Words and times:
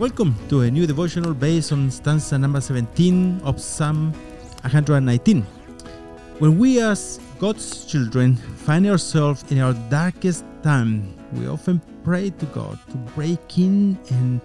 Welcome 0.00 0.34
to 0.48 0.62
a 0.62 0.70
new 0.70 0.86
devotional 0.86 1.34
based 1.34 1.72
on 1.72 1.90
stanza 1.90 2.38
number 2.38 2.62
17 2.62 3.42
of 3.44 3.60
Psalm 3.60 4.14
119. 4.62 5.42
When 6.38 6.58
we, 6.58 6.80
as 6.80 7.20
God's 7.38 7.84
children, 7.84 8.36
find 8.36 8.86
ourselves 8.86 9.44
in 9.52 9.58
our 9.58 9.74
darkest 9.90 10.46
time, 10.62 11.14
we 11.34 11.48
often 11.48 11.82
pray 12.02 12.30
to 12.30 12.46
God 12.46 12.78
to 12.88 12.96
break 13.14 13.58
in 13.58 13.98
and 14.08 14.40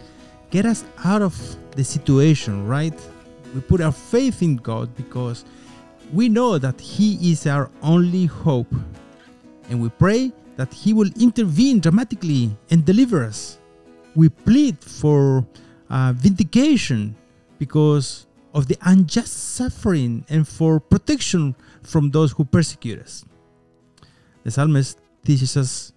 get 0.49 0.65
us 0.65 0.83
out 1.05 1.21
of 1.21 1.33
the 1.71 1.85
situation, 1.85 2.67
right? 2.67 2.99
We 3.53 3.61
put 3.61 3.79
our 3.79 3.93
faith 3.93 4.41
in 4.41 4.57
God 4.57 4.93
because 4.97 5.45
we 6.11 6.27
know 6.27 6.57
that 6.57 6.81
He 6.81 7.31
is 7.31 7.47
our 7.47 7.71
only 7.81 8.25
hope. 8.25 8.75
And 9.69 9.81
we 9.81 9.87
pray 9.87 10.33
that 10.57 10.73
He 10.73 10.91
will 10.91 11.11
intervene 11.17 11.79
dramatically 11.79 12.52
and 12.72 12.84
deliver 12.84 13.23
us 13.23 13.58
we 14.15 14.29
plead 14.29 14.79
for 14.83 15.45
uh, 15.89 16.13
vindication 16.15 17.15
because 17.59 18.25
of 18.53 18.67
the 18.67 18.77
unjust 18.83 19.55
suffering 19.55 20.25
and 20.29 20.47
for 20.47 20.79
protection 20.79 21.55
from 21.83 22.11
those 22.11 22.31
who 22.31 22.45
persecute 22.45 22.99
us. 22.99 23.25
The 24.43 24.51
psalmist 24.51 24.99
teaches 25.25 25.57
us 25.57 25.91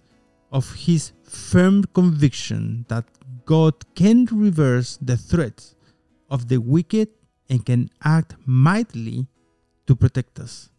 of 0.51 0.73
his 0.75 1.13
firm 1.23 1.85
conviction 1.93 2.85
that 2.89 3.05
God 3.45 3.73
can 3.95 4.25
reverse 4.25 4.97
the 5.01 5.17
threats 5.17 5.75
of 6.29 6.47
the 6.49 6.57
wicked 6.57 7.09
and 7.49 7.65
can 7.65 7.89
act 8.03 8.35
mightily 8.45 9.27
to 9.87 9.95
protect 9.95 10.39
us. 10.39 10.69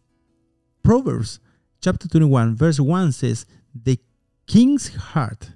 Proverbs 0.83 1.39
chapter 1.81 2.07
21, 2.07 2.55
verse 2.55 2.79
1 2.79 3.11
says, 3.11 3.45
The 3.73 3.99
king's 4.47 4.95
heart 4.95 5.51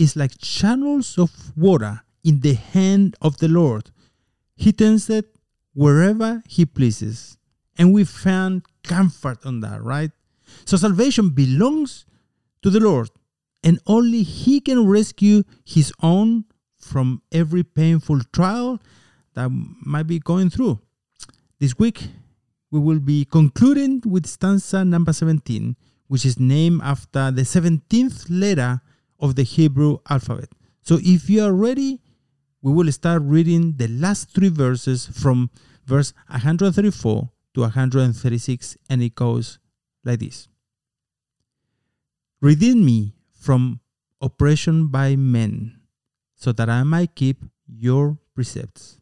is 0.00 0.16
like 0.16 0.38
channels 0.38 1.18
of 1.18 1.30
water 1.56 2.02
in 2.24 2.40
the 2.40 2.54
hand 2.54 3.16
of 3.20 3.36
the 3.36 3.48
Lord. 3.48 3.90
He 4.56 4.72
turns 4.72 5.10
it 5.10 5.36
wherever 5.74 6.42
He 6.48 6.64
pleases. 6.64 7.36
And 7.78 7.92
we 7.92 8.04
found 8.04 8.62
comfort 8.82 9.44
on 9.44 9.60
that, 9.60 9.82
right? 9.82 10.10
So 10.64 10.76
salvation 10.76 11.30
belongs 11.30 12.06
to 12.62 12.70
the 12.70 12.80
Lord, 12.80 13.10
and 13.62 13.78
only 13.86 14.22
He 14.22 14.60
can 14.60 14.86
rescue 14.86 15.44
His 15.64 15.92
own 16.02 16.44
from 16.76 17.22
every 17.30 17.62
painful 17.62 18.20
trial 18.32 18.80
that 19.34 19.50
might 19.84 20.06
be 20.06 20.18
going 20.18 20.50
through. 20.50 20.80
This 21.58 21.78
week, 21.78 22.08
we 22.70 22.80
will 22.80 23.00
be 23.00 23.24
concluding 23.24 24.02
with 24.06 24.26
stanza 24.26 24.84
number 24.84 25.12
17, 25.12 25.76
which 26.08 26.24
is 26.24 26.40
named 26.40 26.80
after 26.82 27.30
the 27.30 27.42
17th 27.42 28.26
letter 28.30 28.80
of 29.20 29.36
the 29.36 29.42
Hebrew 29.42 29.98
alphabet. 30.08 30.48
So 30.82 30.98
if 31.02 31.28
you 31.30 31.44
are 31.44 31.52
ready, 31.52 32.00
we 32.62 32.72
will 32.72 32.90
start 32.92 33.22
reading 33.24 33.74
the 33.76 33.88
last 33.88 34.34
three 34.34 34.48
verses 34.48 35.06
from 35.06 35.50
verse 35.86 36.12
134 36.28 37.30
to 37.54 37.60
136, 37.60 38.76
and 38.88 39.02
it 39.02 39.14
goes 39.14 39.58
like 40.04 40.20
this 40.20 40.48
Redeem 42.40 42.84
me 42.84 43.14
from 43.32 43.80
oppression 44.20 44.88
by 44.88 45.16
men, 45.16 45.80
so 46.34 46.52
that 46.52 46.68
I 46.68 46.82
might 46.82 47.14
keep 47.14 47.44
your 47.66 48.18
precepts. 48.34 48.98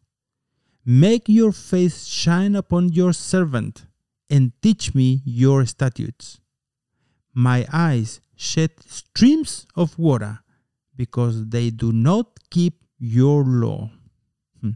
Make 0.85 1.29
your 1.29 1.53
face 1.53 2.07
shine 2.07 2.57
upon 2.57 2.91
your 2.91 3.13
servant, 3.13 3.87
and 4.31 4.53
teach 4.63 4.95
me 4.95 5.23
your 5.25 5.67
statutes. 5.67 6.41
My 7.39 7.69
eyes 7.73 8.21
shed 8.35 8.73
streams 8.85 9.65
of 9.77 9.97
water 9.97 10.41
because 10.97 11.47
they 11.47 11.71
do 11.71 11.93
not 11.93 12.27
keep 12.51 12.83
your 12.99 13.45
law. 13.45 13.91
Hmm. 14.61 14.73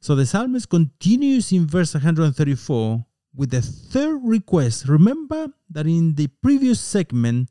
So 0.00 0.16
the 0.16 0.26
psalmist 0.26 0.68
continues 0.68 1.52
in 1.52 1.68
verse 1.68 1.94
134 1.94 3.06
with 3.36 3.50
the 3.50 3.62
third 3.62 4.18
request. 4.24 4.88
Remember 4.88 5.46
that 5.70 5.86
in 5.86 6.16
the 6.16 6.26
previous 6.26 6.80
segment, 6.80 7.48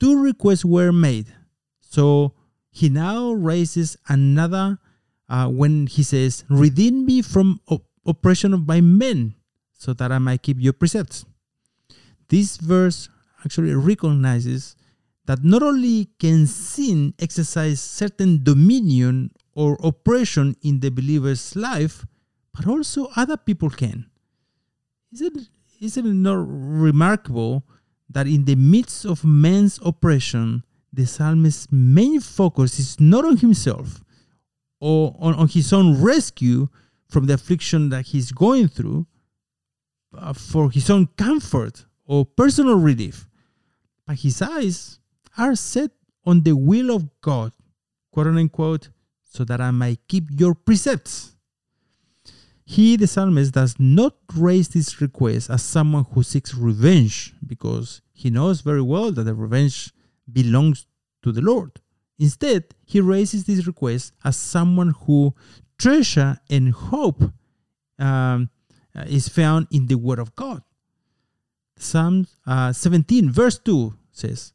two 0.00 0.20
requests 0.20 0.64
were 0.64 0.90
made. 0.90 1.32
So 1.78 2.34
he 2.72 2.88
now 2.88 3.30
raises 3.30 3.96
another 4.08 4.80
uh, 5.28 5.46
when 5.46 5.86
he 5.86 6.02
says, 6.02 6.44
Redeem 6.50 7.06
me 7.06 7.22
from 7.22 7.60
op- 7.68 7.86
oppression 8.04 8.52
of 8.52 8.66
my 8.66 8.80
men, 8.80 9.36
so 9.74 9.92
that 9.92 10.10
I 10.10 10.18
might 10.18 10.42
keep 10.42 10.56
your 10.58 10.72
precepts. 10.72 11.24
This 12.28 12.56
verse 12.56 13.08
actually 13.46 13.74
recognizes 13.74 14.76
that 15.26 15.42
not 15.44 15.62
only 15.62 16.08
can 16.18 16.46
sin 16.46 17.14
exercise 17.18 17.80
certain 17.80 18.42
dominion 18.42 19.30
or 19.54 19.78
oppression 19.82 20.56
in 20.62 20.80
the 20.80 20.90
believer's 20.90 21.56
life, 21.56 22.04
but 22.52 22.66
also 22.66 23.08
other 23.16 23.36
people 23.36 23.70
can. 23.70 24.06
Isn't, 25.12 25.48
it 25.80 26.04
not 26.04 26.44
remarkable 26.48 27.64
that 28.10 28.26
in 28.26 28.44
the 28.44 28.56
midst 28.56 29.04
of 29.04 29.24
man's 29.24 29.78
oppression, 29.84 30.62
the 30.92 31.06
psalmist's 31.06 31.68
main 31.70 32.20
focus 32.20 32.78
is 32.78 32.98
not 33.00 33.24
on 33.24 33.36
himself 33.36 34.02
or 34.80 35.16
on, 35.20 35.34
on 35.34 35.48
his 35.48 35.72
own 35.72 36.02
rescue 36.02 36.68
from 37.08 37.26
the 37.26 37.34
affliction 37.34 37.90
that 37.90 38.06
he's 38.06 38.32
going 38.32 38.68
through, 38.68 39.06
for 40.34 40.70
his 40.70 40.90
own 40.90 41.06
comfort 41.16 41.84
or 42.06 42.24
personal 42.24 42.76
relief, 42.76 43.28
but 44.06 44.20
his 44.20 44.40
eyes 44.40 44.98
are 45.36 45.54
set 45.54 45.90
on 46.24 46.42
the 46.42 46.56
will 46.56 46.94
of 46.94 47.08
God, 47.20 47.52
quote 48.10 48.26
unquote, 48.26 48.90
so 49.24 49.44
that 49.44 49.60
I 49.60 49.70
might 49.70 50.00
keep 50.08 50.24
your 50.30 50.54
precepts. 50.54 51.36
He, 52.64 52.96
the 52.96 53.06
psalmist, 53.06 53.52
does 53.52 53.76
not 53.78 54.16
raise 54.34 54.68
this 54.68 55.00
request 55.00 55.50
as 55.50 55.62
someone 55.62 56.04
who 56.12 56.22
seeks 56.22 56.52
revenge 56.54 57.32
because 57.46 58.02
he 58.12 58.28
knows 58.28 58.60
very 58.60 58.82
well 58.82 59.12
that 59.12 59.22
the 59.22 59.34
revenge 59.34 59.92
belongs 60.32 60.86
to 61.22 61.30
the 61.30 61.42
Lord. 61.42 61.80
Instead, 62.18 62.64
he 62.84 63.00
raises 63.00 63.44
this 63.44 63.66
request 63.66 64.12
as 64.24 64.36
someone 64.36 64.94
who 65.04 65.34
treasure 65.78 66.38
and 66.50 66.72
hope 66.72 67.22
um, 67.98 68.50
is 69.06 69.28
found 69.28 69.68
in 69.70 69.86
the 69.86 69.96
Word 69.96 70.18
of 70.18 70.34
God. 70.34 70.62
Psalm 71.78 72.26
uh, 72.46 72.72
17, 72.72 73.30
verse 73.30 73.58
2 73.58 73.94
says, 74.10 74.52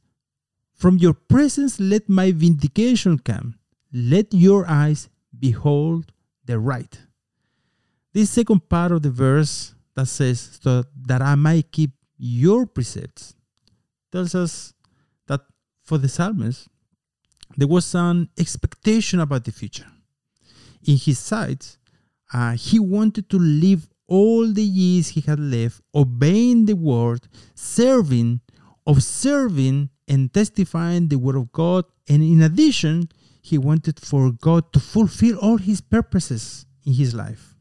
From 0.73 0.97
your 0.97 1.13
presence 1.13 1.79
let 1.79 2.09
my 2.09 2.31
vindication 2.31 3.19
come. 3.19 3.55
Let 3.93 4.33
your 4.33 4.65
eyes 4.67 5.09
behold 5.37 6.13
the 6.45 6.59
right. 6.59 6.99
This 8.13 8.29
second 8.29 8.67
part 8.69 8.91
of 8.91 9.01
the 9.01 9.11
verse 9.11 9.75
that 9.95 10.07
says, 10.07 10.59
So 10.61 10.83
that 11.05 11.21
I 11.21 11.35
might 11.35 11.71
keep 11.71 11.91
your 12.17 12.65
precepts, 12.65 13.35
tells 14.11 14.35
us 14.35 14.73
that 15.27 15.41
for 15.83 15.97
the 15.97 16.09
psalmist, 16.09 16.67
there 17.57 17.67
was 17.67 17.93
an 17.95 18.29
expectation 18.37 19.19
about 19.19 19.43
the 19.45 19.51
future. 19.51 19.87
In 20.83 20.97
his 20.97 21.19
sight, 21.19 21.77
uh, 22.33 22.53
he 22.53 22.79
wanted 22.79 23.29
to 23.29 23.37
live 23.37 23.87
all 24.11 24.51
the 24.51 24.61
years 24.61 25.07
he 25.07 25.21
had 25.21 25.39
left 25.39 25.81
obeying 25.95 26.65
the 26.65 26.75
word, 26.75 27.21
serving, 27.55 28.41
observing, 28.85 29.89
and 30.05 30.33
testifying 30.33 31.07
the 31.07 31.15
word 31.15 31.37
of 31.37 31.49
God. 31.53 31.85
And 32.09 32.21
in 32.21 32.41
addition, 32.41 33.07
he 33.41 33.57
wanted 33.57 34.01
for 34.01 34.33
God 34.33 34.73
to 34.73 34.81
fulfill 34.81 35.37
all 35.37 35.57
his 35.57 35.79
purposes 35.79 36.65
in 36.85 36.93
his 36.93 37.15
life. 37.15 37.55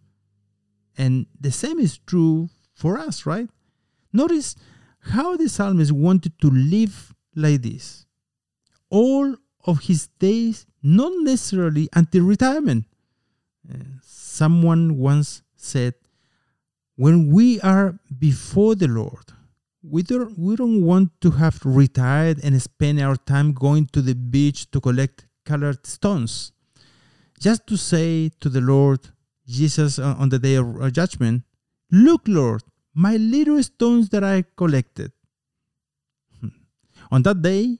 And 0.99 1.27
the 1.41 1.53
same 1.53 1.79
is 1.79 1.99
true 1.99 2.49
for 2.75 2.99
us, 2.99 3.27
right? 3.27 3.49
Notice 4.13 4.57
how 4.99 5.37
the 5.37 5.49
psalmist 5.49 5.93
wanted 5.93 6.37
to 6.41 6.51
live 6.51 7.15
like 7.37 7.63
this. 7.63 8.07
All 8.91 9.37
of 9.65 9.85
his 9.85 10.09
days, 10.19 10.67
not 10.83 11.13
necessarily 11.23 11.89
until 11.95 12.25
retirement. 12.25 12.87
Uh, 13.73 13.77
someone 14.03 14.99
once 14.99 15.43
said, 15.55 15.95
when 17.01 17.33
we 17.33 17.59
are 17.63 17.99
before 18.19 18.75
the 18.75 18.87
Lord, 18.87 19.33
we 19.83 20.03
don't, 20.03 20.39
we 20.39 20.55
don't 20.55 20.85
want 20.85 21.09
to 21.23 21.31
have 21.31 21.59
retired 21.65 22.39
and 22.45 22.61
spend 22.61 23.01
our 23.01 23.17
time 23.17 23.55
going 23.55 23.87
to 23.95 24.03
the 24.03 24.15
beach 24.15 24.71
to 24.73 24.83
collect 24.83 25.27
colored 25.47 25.87
stones. 25.87 26.53
Just 27.39 27.67
to 27.69 27.79
say 27.79 28.31
to 28.41 28.51
the 28.51 28.61
Lord, 28.61 29.01
Jesus, 29.47 29.99
on 29.99 30.29
the 30.29 30.39
day 30.39 30.57
of 30.57 30.93
judgment, 30.93 31.45
Look, 31.91 32.21
Lord, 32.27 32.63
my 32.93 33.17
little 33.17 33.63
stones 33.63 34.11
that 34.11 34.23
I 34.23 34.45
collected. 34.55 35.11
Hmm. 36.39 36.49
On 37.11 37.23
that 37.23 37.41
day, 37.41 37.79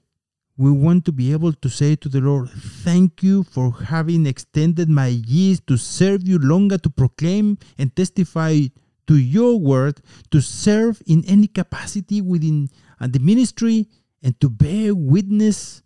we 0.57 0.71
want 0.71 1.05
to 1.05 1.11
be 1.11 1.31
able 1.31 1.53
to 1.53 1.69
say 1.69 1.95
to 1.95 2.09
the 2.09 2.21
Lord, 2.21 2.49
Thank 2.49 3.21
you 3.21 3.43
for 3.43 3.71
having 3.71 4.25
extended 4.25 4.89
my 4.89 5.07
years 5.09 5.61
to 5.67 5.77
serve 5.77 6.27
you 6.27 6.39
longer, 6.39 6.79
to 6.79 6.89
proclaim 6.89 7.59
and 7.77 7.95
testify 7.95 8.61
to 9.11 9.17
your 9.17 9.59
word, 9.59 9.99
to 10.31 10.39
serve 10.39 11.03
in 11.05 11.21
any 11.27 11.45
capacity 11.45 12.21
within 12.21 12.69
uh, 13.01 13.07
the 13.11 13.19
ministry, 13.19 13.89
and 14.23 14.39
to 14.39 14.49
bear 14.49 14.95
witness 14.95 15.83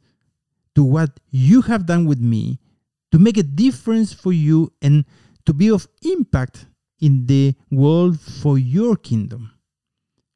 to 0.76 0.84
what 0.84 1.20
you 1.32 1.64
have 1.64 1.88
done 1.88 2.06
with 2.06 2.20
me, 2.20 2.60
to 3.12 3.18
make 3.18 3.36
a 3.36 3.42
difference 3.42 4.14
for 4.14 4.32
you 4.32 4.72
and 4.80 5.06
to 5.44 5.54
be 5.56 5.72
of 5.72 5.88
impact 6.04 6.68
in 7.00 7.26
the 7.26 7.56
world 7.72 8.20
for 8.20 8.60
your 8.60 8.96
kingdom 8.96 9.52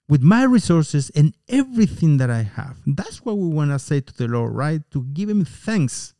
with 0.07 0.23
my 0.23 0.41
resources 0.41 1.11
and 1.11 1.35
everything 1.47 2.17
that 2.17 2.31
I 2.31 2.41
have. 2.41 2.79
That's 2.87 3.23
what 3.23 3.37
we 3.37 3.49
want 3.49 3.69
to 3.69 3.77
say 3.77 4.01
to 4.01 4.17
the 4.17 4.27
Lord, 4.27 4.55
right? 4.55 4.81
To 4.89 5.03
give 5.13 5.29
Him 5.29 5.45
thanks. 5.45 6.15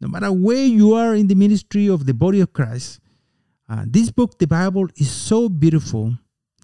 No 0.00 0.06
matter 0.06 0.30
where 0.30 0.64
you 0.64 0.94
are 0.94 1.16
in 1.16 1.26
the 1.26 1.34
ministry 1.34 1.88
of 1.88 2.06
the 2.06 2.14
body 2.14 2.40
of 2.40 2.52
Christ, 2.52 2.99
uh, 3.70 3.84
this 3.86 4.10
book, 4.10 4.36
the 4.38 4.48
Bible, 4.48 4.88
is 4.96 5.08
so 5.08 5.48
beautiful 5.48 6.12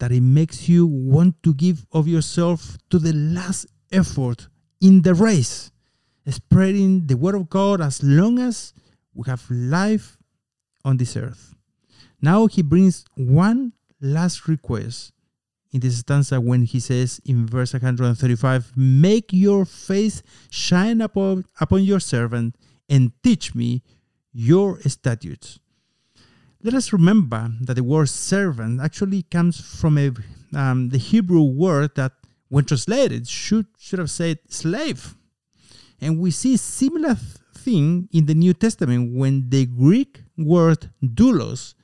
that 0.00 0.10
it 0.10 0.22
makes 0.22 0.68
you 0.68 0.86
want 0.86 1.40
to 1.44 1.54
give 1.54 1.86
of 1.92 2.08
yourself 2.08 2.76
to 2.90 2.98
the 2.98 3.12
last 3.12 3.66
effort 3.92 4.48
in 4.80 5.02
the 5.02 5.14
race, 5.14 5.70
spreading 6.28 7.06
the 7.06 7.16
word 7.16 7.36
of 7.36 7.48
God 7.48 7.80
as 7.80 8.02
long 8.02 8.40
as 8.40 8.74
we 9.14 9.22
have 9.28 9.48
life 9.48 10.18
on 10.84 10.96
this 10.96 11.16
earth. 11.16 11.54
Now 12.20 12.48
he 12.48 12.60
brings 12.60 13.04
one 13.14 13.72
last 14.00 14.48
request 14.48 15.12
in 15.70 15.78
this 15.78 15.98
stanza 15.98 16.40
when 16.40 16.62
he 16.62 16.80
says 16.80 17.20
in 17.24 17.46
verse 17.46 17.72
135 17.72 18.72
Make 18.76 19.32
your 19.32 19.64
face 19.64 20.24
shine 20.50 21.00
upon, 21.00 21.44
upon 21.60 21.84
your 21.84 22.00
servant 22.00 22.56
and 22.88 23.12
teach 23.22 23.54
me 23.54 23.84
your 24.32 24.80
statutes. 24.80 25.60
Let 26.66 26.74
us 26.74 26.92
remember 26.92 27.48
that 27.60 27.74
the 27.74 27.84
word 27.84 28.08
servant 28.08 28.80
actually 28.80 29.22
comes 29.22 29.60
from 29.60 29.96
a, 29.98 30.10
um, 30.52 30.88
the 30.88 30.98
Hebrew 30.98 31.44
word 31.44 31.94
that, 31.94 32.10
when 32.48 32.64
translated, 32.64 33.28
should, 33.28 33.66
should 33.78 34.00
have 34.00 34.10
said 34.10 34.40
slave. 34.48 35.14
And 36.00 36.18
we 36.18 36.32
see 36.32 36.54
a 36.54 36.58
similar 36.58 37.14
thing 37.54 38.08
in 38.12 38.26
the 38.26 38.34
New 38.34 38.52
Testament 38.52 39.16
when 39.16 39.48
the 39.48 39.66
Greek 39.66 40.24
word 40.36 40.90
doulos 41.04 41.74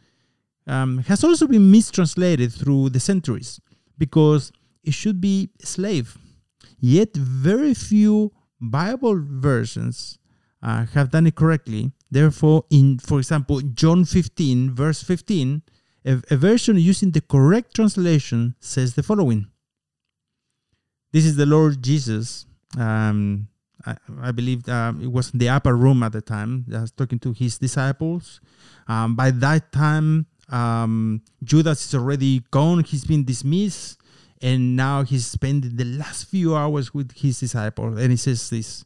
um, 0.67 0.99
has 1.07 1.23
also 1.23 1.47
been 1.47 1.71
mistranslated 1.71 2.53
through 2.53 2.89
the 2.89 2.99
centuries 2.99 3.61
because 3.97 4.51
it 4.83 4.95
should 4.95 5.21
be 5.21 5.51
slave. 5.61 6.19
Yet 6.81 7.15
very 7.15 7.75
few 7.75 8.33
Bible 8.61 9.15
versions 9.17 10.19
uh, 10.61 10.87
have 10.87 11.13
done 11.13 11.29
it 11.29 11.37
correctly. 11.37 11.93
Therefore, 12.13 12.67
in 12.69 12.99
for 12.99 13.19
example, 13.19 13.63
John 13.73 14.05
15, 14.05 14.75
verse 14.75 15.03
15, 15.03 15.63
a, 16.05 16.21
a 16.31 16.37
version 16.37 16.77
using 16.77 17.11
the 17.11 17.23
correct 17.23 17.75
translation 17.75 18.55
says 18.61 18.93
the 18.95 19.03
following. 19.03 19.47
This 21.11 21.25
is 21.25 21.37
the 21.37 21.47
Lord 21.47 21.83
Jesus. 21.83 22.45
Um, 22.79 23.49
I, 23.87 23.97
I, 24.21 24.31
believe 24.31 24.69
um, 24.69 25.03
it 25.03 25.11
was 25.11 25.33
in 25.33 25.39
the 25.39 25.49
upper 25.49 25.75
room 25.75 26.03
at 26.03 26.13
the 26.13 26.21
time. 26.21 26.67
I 26.75 26.83
was 26.83 26.91
talking 26.93 27.19
to 27.21 27.33
his 27.33 27.57
disciples. 27.57 28.43
Um, 28.87 29.17
by 29.17 29.31
that 29.31 29.73
time, 29.73 30.27
um, 30.51 31.23
Judas 31.43 31.87
is 31.87 31.95
already 31.95 32.43
gone, 32.51 32.85
he's 32.85 33.07
been 33.07 33.25
dismissed, 33.25 33.99
and 34.43 34.77
now 34.77 35.03
he's 35.03 35.25
spending 35.27 35.77
the 35.77 35.85
last 35.85 36.29
few 36.29 36.55
hours 36.55 36.93
with 36.93 37.13
his 37.13 37.41
disciples. 37.41 37.99
And 37.99 38.11
he 38.11 38.19
says 38.19 38.51
this 38.51 38.85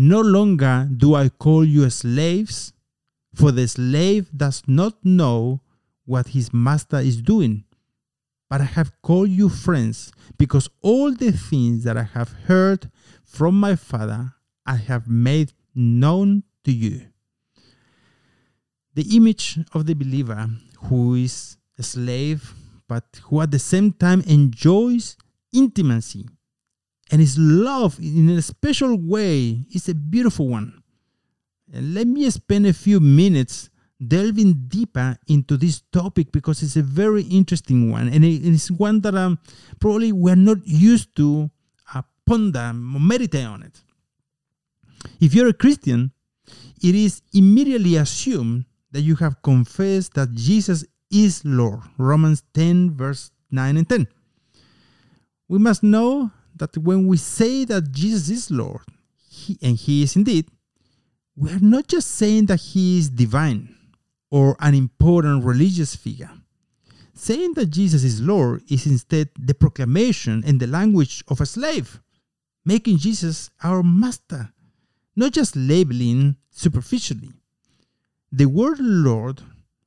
No 0.00 0.20
longer 0.20 0.88
do 0.96 1.16
I 1.16 1.28
call 1.28 1.64
you 1.64 1.90
slaves, 1.90 2.72
for 3.34 3.50
the 3.50 3.66
slave 3.66 4.30
does 4.30 4.62
not 4.68 5.04
know 5.04 5.60
what 6.04 6.28
his 6.28 6.54
master 6.54 6.98
is 6.98 7.20
doing. 7.20 7.64
But 8.48 8.60
I 8.60 8.64
have 8.64 8.92
called 9.02 9.30
you 9.30 9.48
friends, 9.48 10.12
because 10.38 10.70
all 10.82 11.12
the 11.12 11.32
things 11.32 11.82
that 11.82 11.96
I 11.96 12.04
have 12.04 12.30
heard 12.46 12.92
from 13.24 13.58
my 13.58 13.74
Father 13.74 14.34
I 14.64 14.76
have 14.76 15.08
made 15.08 15.52
known 15.74 16.44
to 16.62 16.70
you. 16.70 17.08
The 18.94 19.16
image 19.16 19.58
of 19.72 19.86
the 19.86 19.94
believer 19.94 20.48
who 20.82 21.16
is 21.16 21.56
a 21.76 21.82
slave, 21.82 22.54
but 22.86 23.20
who 23.24 23.40
at 23.40 23.50
the 23.50 23.58
same 23.58 23.90
time 23.90 24.20
enjoys 24.28 25.16
intimacy 25.52 26.28
and 27.10 27.20
his 27.20 27.38
love 27.38 27.98
in 28.00 28.28
a 28.30 28.42
special 28.42 28.98
way 28.98 29.64
is 29.72 29.88
a 29.88 29.94
beautiful 29.94 30.48
one. 30.48 30.82
And 31.72 31.94
let 31.94 32.06
me 32.06 32.28
spend 32.30 32.66
a 32.66 32.72
few 32.72 33.00
minutes 33.00 33.70
delving 34.06 34.66
deeper 34.68 35.18
into 35.26 35.56
this 35.56 35.82
topic 35.92 36.30
because 36.32 36.62
it's 36.62 36.76
a 36.76 36.82
very 36.82 37.22
interesting 37.22 37.90
one 37.90 38.08
and 38.08 38.24
it's 38.24 38.70
one 38.70 39.00
that 39.00 39.14
um, 39.14 39.38
probably 39.80 40.12
we're 40.12 40.36
not 40.36 40.58
used 40.64 41.14
to 41.16 41.50
uh, 41.94 42.02
ponder 42.24 42.72
meditate 42.74 43.44
on 43.44 43.62
it. 43.62 43.82
If 45.20 45.34
you're 45.34 45.48
a 45.48 45.52
Christian, 45.52 46.12
it 46.82 46.94
is 46.94 47.22
immediately 47.34 47.96
assumed 47.96 48.66
that 48.92 49.00
you 49.00 49.16
have 49.16 49.42
confessed 49.42 50.14
that 50.14 50.32
Jesus 50.32 50.84
is 51.10 51.44
Lord. 51.44 51.80
Romans 51.98 52.42
10, 52.54 52.96
verse 52.96 53.30
9 53.50 53.76
and 53.76 53.88
10. 53.88 54.06
We 55.48 55.58
must 55.58 55.82
know 55.82 56.30
that 56.58 56.76
when 56.78 57.06
we 57.06 57.16
say 57.16 57.64
that 57.64 57.90
Jesus 57.92 58.28
is 58.28 58.50
Lord, 58.50 58.82
he, 59.28 59.58
and 59.62 59.76
He 59.76 60.02
is 60.02 60.16
indeed, 60.16 60.46
we 61.36 61.52
are 61.52 61.60
not 61.60 61.86
just 61.86 62.10
saying 62.12 62.46
that 62.46 62.60
He 62.60 62.98
is 62.98 63.10
divine 63.10 63.74
or 64.30 64.56
an 64.60 64.74
important 64.74 65.44
religious 65.44 65.94
figure. 65.94 66.30
Saying 67.14 67.54
that 67.54 67.66
Jesus 67.70 68.04
is 68.04 68.20
Lord 68.20 68.62
is 68.70 68.86
instead 68.86 69.30
the 69.38 69.54
proclamation 69.54 70.42
and 70.46 70.60
the 70.60 70.66
language 70.66 71.24
of 71.28 71.40
a 71.40 71.46
slave, 71.46 72.00
making 72.64 72.98
Jesus 72.98 73.50
our 73.62 73.82
master, 73.82 74.52
not 75.16 75.32
just 75.32 75.56
labeling 75.56 76.36
superficially. 76.50 77.32
The 78.30 78.46
word 78.46 78.78
Lord 78.78 79.40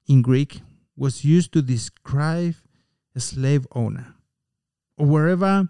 in 0.07 0.21
Greek 0.21 0.61
was 0.97 1.23
used 1.23 1.53
to 1.53 1.61
describe 1.61 2.55
a 3.15 3.19
slave 3.19 3.65
owner. 3.73 4.13
Or 4.97 5.05
wherever 5.05 5.69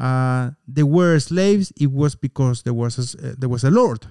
uh, 0.00 0.52
there 0.66 0.86
were 0.86 1.18
slaves, 1.18 1.72
it 1.78 1.92
was 1.92 2.14
because 2.14 2.62
there 2.62 2.72
was 2.72 2.98
a, 2.98 3.28
uh, 3.28 3.34
there 3.36 3.50
was 3.50 3.64
a 3.64 3.70
lord. 3.70 4.06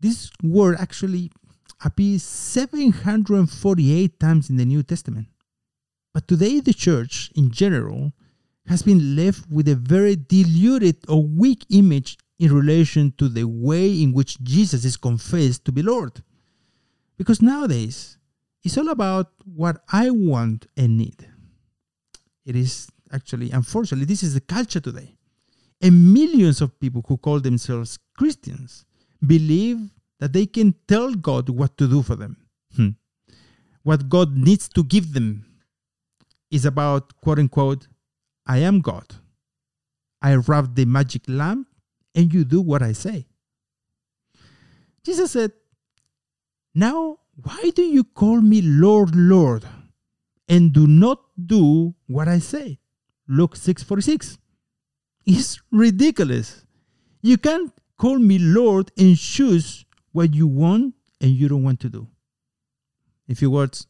This 0.00 0.30
word 0.42 0.76
actually 0.78 1.30
appears 1.84 2.22
748 2.22 4.18
times 4.18 4.48
in 4.48 4.56
the 4.56 4.64
New 4.64 4.82
Testament. 4.82 5.26
But 6.14 6.26
today, 6.26 6.60
the 6.60 6.72
church 6.72 7.30
in 7.36 7.50
general 7.50 8.12
has 8.66 8.82
been 8.82 9.14
left 9.14 9.50
with 9.50 9.68
a 9.68 9.74
very 9.74 10.16
diluted 10.16 10.96
or 11.06 11.22
weak 11.22 11.66
image 11.68 12.16
in 12.38 12.52
relation 12.52 13.12
to 13.18 13.28
the 13.28 13.44
way 13.44 14.02
in 14.02 14.12
which 14.12 14.42
Jesus 14.42 14.84
is 14.84 14.96
confessed 14.96 15.64
to 15.66 15.72
be 15.72 15.82
Lord. 15.82 16.22
Because 17.18 17.42
nowadays, 17.42 18.16
it's 18.64 18.78
all 18.78 18.88
about 18.88 19.32
what 19.44 19.82
I 19.92 20.10
want 20.10 20.66
and 20.76 20.96
need. 20.96 21.28
It 22.46 22.56
is 22.56 22.88
actually, 23.12 23.50
unfortunately, 23.50 24.06
this 24.06 24.22
is 24.22 24.34
the 24.34 24.40
culture 24.40 24.80
today. 24.80 25.14
And 25.80 26.12
millions 26.12 26.60
of 26.60 26.78
people 26.80 27.04
who 27.06 27.16
call 27.16 27.40
themselves 27.40 27.98
Christians 28.16 28.84
believe 29.24 29.78
that 30.20 30.32
they 30.32 30.46
can 30.46 30.74
tell 30.86 31.14
God 31.14 31.48
what 31.48 31.76
to 31.78 31.88
do 31.88 32.02
for 32.02 32.16
them. 32.16 32.36
Hmm. 32.74 32.90
What 33.82 34.08
God 34.08 34.36
needs 34.36 34.68
to 34.70 34.82
give 34.82 35.12
them 35.12 35.46
is 36.50 36.64
about, 36.64 37.20
quote 37.20 37.38
unquote, 37.38 37.86
I 38.46 38.58
am 38.58 38.80
God. 38.80 39.14
I 40.20 40.34
rub 40.34 40.74
the 40.74 40.84
magic 40.84 41.22
lamp 41.28 41.68
and 42.14 42.32
you 42.32 42.44
do 42.44 42.60
what 42.60 42.82
I 42.82 42.92
say. 42.92 43.26
Jesus 45.04 45.30
said, 45.30 45.52
now, 46.74 47.18
why 47.42 47.70
do 47.74 47.82
you 47.82 48.04
call 48.04 48.40
me 48.40 48.62
Lord, 48.62 49.14
Lord, 49.14 49.64
and 50.48 50.72
do 50.72 50.86
not 50.86 51.20
do 51.46 51.94
what 52.06 52.28
I 52.28 52.40
say? 52.40 52.78
Luke 53.28 53.56
6:46. 53.56 54.38
It's 55.26 55.60
ridiculous. 55.70 56.64
You 57.20 57.36
can't 57.36 57.72
call 57.98 58.18
me 58.18 58.38
Lord 58.38 58.90
and 58.96 59.16
choose 59.16 59.84
what 60.12 60.34
you 60.34 60.46
want 60.46 60.94
and 61.20 61.32
you 61.32 61.48
don't 61.48 61.62
want 61.62 61.80
to 61.80 61.88
do. 61.88 62.08
In 63.28 63.34
few 63.34 63.50
words, 63.50 63.86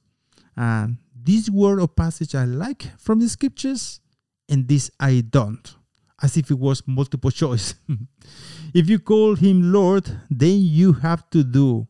uh, 0.56 0.88
this 1.14 1.48
word 1.48 1.80
or 1.80 1.86
passage 1.86 2.34
I 2.34 2.44
like 2.44 2.86
from 2.98 3.20
the 3.20 3.28
scriptures, 3.28 4.00
and 4.48 4.66
this 4.66 4.90
I 4.98 5.20
don't, 5.20 5.74
as 6.22 6.36
if 6.36 6.50
it 6.50 6.58
was 6.58 6.82
multiple 6.86 7.30
choice. 7.30 7.74
if 8.74 8.88
you 8.88 8.98
call 8.98 9.36
him 9.36 9.72
Lord, 9.72 10.20
then 10.30 10.58
you 10.60 10.94
have 10.94 11.28
to 11.30 11.44
do 11.44 11.86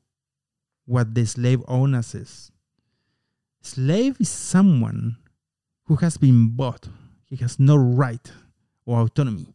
what 0.84 1.14
the 1.14 1.24
slave 1.24 1.62
owner 1.68 2.02
says. 2.02 2.50
Slave 3.62 4.16
is 4.20 4.28
someone 4.28 5.16
who 5.86 5.96
has 5.96 6.16
been 6.16 6.48
bought. 6.48 6.88
He 7.28 7.36
has 7.36 7.58
no 7.58 7.76
right 7.76 8.30
or 8.86 9.00
autonomy. 9.02 9.54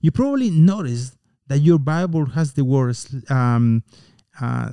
You 0.00 0.10
probably 0.10 0.50
noticed 0.50 1.16
that 1.46 1.58
your 1.58 1.78
Bible 1.78 2.26
has 2.26 2.52
the 2.52 2.64
word 2.64 2.96
um, 3.30 3.82
uh, 4.40 4.72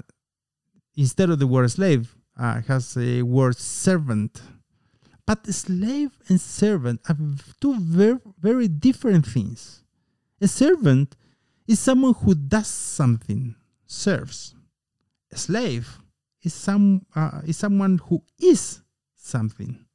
instead 0.96 1.29
of 1.29 1.39
the 1.39 1.48
word 1.48 1.70
slave 1.72 2.15
uh, 2.38 2.62
has 2.62 2.98
a 2.98 3.22
word 3.22 3.58
servant. 3.58 4.41
But 5.25 5.46
slave 5.48 6.12
and 6.27 6.41
servant 6.41 7.01
are 7.08 7.17
two 7.62 7.79
very, 7.79 8.20
very 8.39 8.67
different 8.67 9.25
things. 9.25 9.84
A 10.41 10.48
servant 10.48 11.15
is 11.67 11.79
someone 11.79 12.15
who 12.15 12.36
does 12.36 12.67
something, 12.67 13.55
serves. 13.86 14.55
a 15.31 15.38
slave 15.38 16.00
is 16.41 16.53
some 16.53 17.05
uh, 17.15 17.41
is 17.46 17.58
someone 17.58 18.00
who 18.05 18.24
is 18.39 18.81
something. 19.15 19.86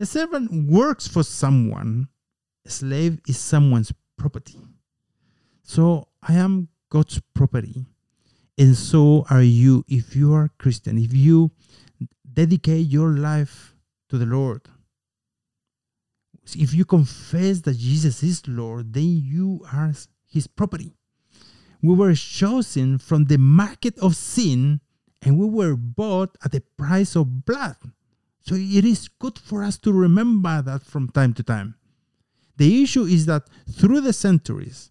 A 0.00 0.06
servant 0.06 0.68
works 0.68 1.06
for 1.06 1.22
someone. 1.22 2.08
A 2.66 2.70
slave 2.70 3.20
is 3.28 3.38
someone's 3.38 3.92
property. 4.16 4.58
So 5.62 6.08
I 6.22 6.34
am 6.34 6.68
God's 6.90 7.20
property. 7.34 7.86
And 8.56 8.76
so 8.76 9.26
are 9.30 9.42
you 9.42 9.84
if 9.88 10.14
you 10.14 10.32
are 10.34 10.50
Christian, 10.58 10.98
if 10.98 11.12
you 11.12 11.50
dedicate 12.32 12.86
your 12.86 13.10
life 13.10 13.74
to 14.08 14.18
the 14.18 14.26
Lord. 14.26 14.62
If 16.56 16.74
you 16.74 16.84
confess 16.84 17.60
that 17.62 17.78
Jesus 17.78 18.22
is 18.22 18.46
Lord, 18.46 18.92
then 18.92 19.22
you 19.24 19.64
are 19.72 19.92
his 20.26 20.46
property. 20.46 20.94
We 21.82 21.94
were 21.94 22.14
chosen 22.14 22.98
from 22.98 23.26
the 23.26 23.38
market 23.38 23.98
of 23.98 24.16
sin 24.16 24.80
and 25.22 25.38
we 25.38 25.46
were 25.46 25.76
bought 25.76 26.36
at 26.44 26.52
the 26.52 26.60
price 26.76 27.16
of 27.16 27.44
blood. 27.44 27.76
So 28.44 28.54
it 28.56 28.84
is 28.84 29.08
good 29.08 29.38
for 29.38 29.64
us 29.64 29.78
to 29.78 29.92
remember 29.92 30.60
that 30.60 30.82
from 30.82 31.08
time 31.08 31.32
to 31.34 31.42
time. 31.42 31.76
The 32.58 32.82
issue 32.82 33.04
is 33.04 33.24
that 33.26 33.48
through 33.70 34.02
the 34.02 34.12
centuries, 34.12 34.90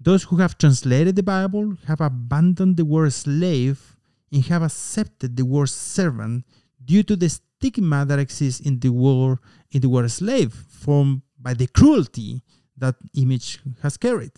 those 0.00 0.24
who 0.24 0.36
have 0.36 0.56
translated 0.56 1.14
the 1.14 1.22
Bible 1.22 1.76
have 1.86 2.00
abandoned 2.00 2.78
the 2.78 2.86
word 2.86 3.12
slave 3.12 3.96
and 4.32 4.44
have 4.46 4.62
accepted 4.62 5.36
the 5.36 5.44
word 5.44 5.68
servant 5.68 6.46
due 6.82 7.02
to 7.02 7.16
the 7.16 7.28
stigma 7.28 8.06
that 8.06 8.18
exists 8.18 8.60
in 8.60 8.80
the 8.80 8.90
word 8.90 9.38
in 9.70 9.82
the 9.82 9.88
word 9.90 10.10
slave 10.10 10.54
formed 10.54 11.20
by 11.38 11.52
the 11.52 11.66
cruelty 11.66 12.42
that 12.78 12.94
image 13.14 13.60
has 13.82 13.98
carried. 13.98 14.32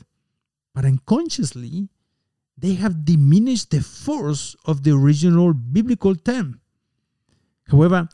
But 0.74 0.84
unconsciously, 0.84 1.88
they 2.56 2.74
have 2.74 3.04
diminished 3.04 3.70
the 3.70 3.82
force 3.82 4.56
of 4.64 4.82
the 4.82 4.90
original 4.90 5.54
biblical 5.54 6.16
term. 6.16 6.60
However, 7.68 8.08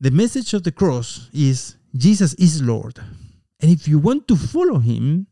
the 0.00 0.10
message 0.10 0.52
of 0.52 0.62
the 0.62 0.72
cross 0.72 1.30
is 1.32 1.76
Jesus 1.96 2.34
is 2.34 2.62
Lord. 2.62 2.98
And 3.60 3.70
if 3.70 3.88
you 3.88 3.98
want 3.98 4.28
to 4.28 4.36
follow 4.36 4.78
him 4.78 5.26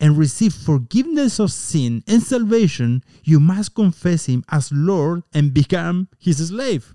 and 0.00 0.16
receive 0.16 0.52
forgiveness 0.52 1.38
of 1.38 1.52
sin 1.52 2.02
and 2.08 2.22
salvation, 2.22 3.04
you 3.22 3.38
must 3.38 3.74
confess 3.74 4.26
him 4.26 4.42
as 4.50 4.72
Lord 4.72 5.22
and 5.32 5.54
become 5.54 6.08
his 6.18 6.48
slave. 6.48 6.94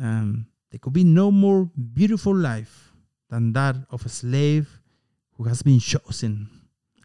Um, 0.00 0.46
there 0.70 0.78
could 0.78 0.92
be 0.92 1.04
no 1.04 1.32
more 1.32 1.70
beautiful 1.94 2.34
life 2.34 2.92
than 3.30 3.52
that 3.54 3.76
of 3.90 4.06
a 4.06 4.08
slave 4.08 4.80
who 5.32 5.44
has 5.44 5.62
been 5.62 5.80
chosen, 5.80 6.48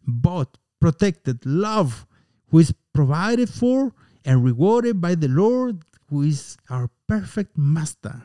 bought, 0.05 0.58
protected, 0.79 1.46
loved, 1.46 2.05
who 2.50 2.60
is 2.60 2.74
provided 2.93 3.50
for 3.50 3.93
and 4.25 4.43
rewarded 4.43 5.01
by 5.01 5.15
the 5.15 5.27
Lord, 5.27 5.84
who 6.10 6.22
is 6.22 6.58
our 6.70 6.89
perfect 7.08 7.58
master. 7.58 8.22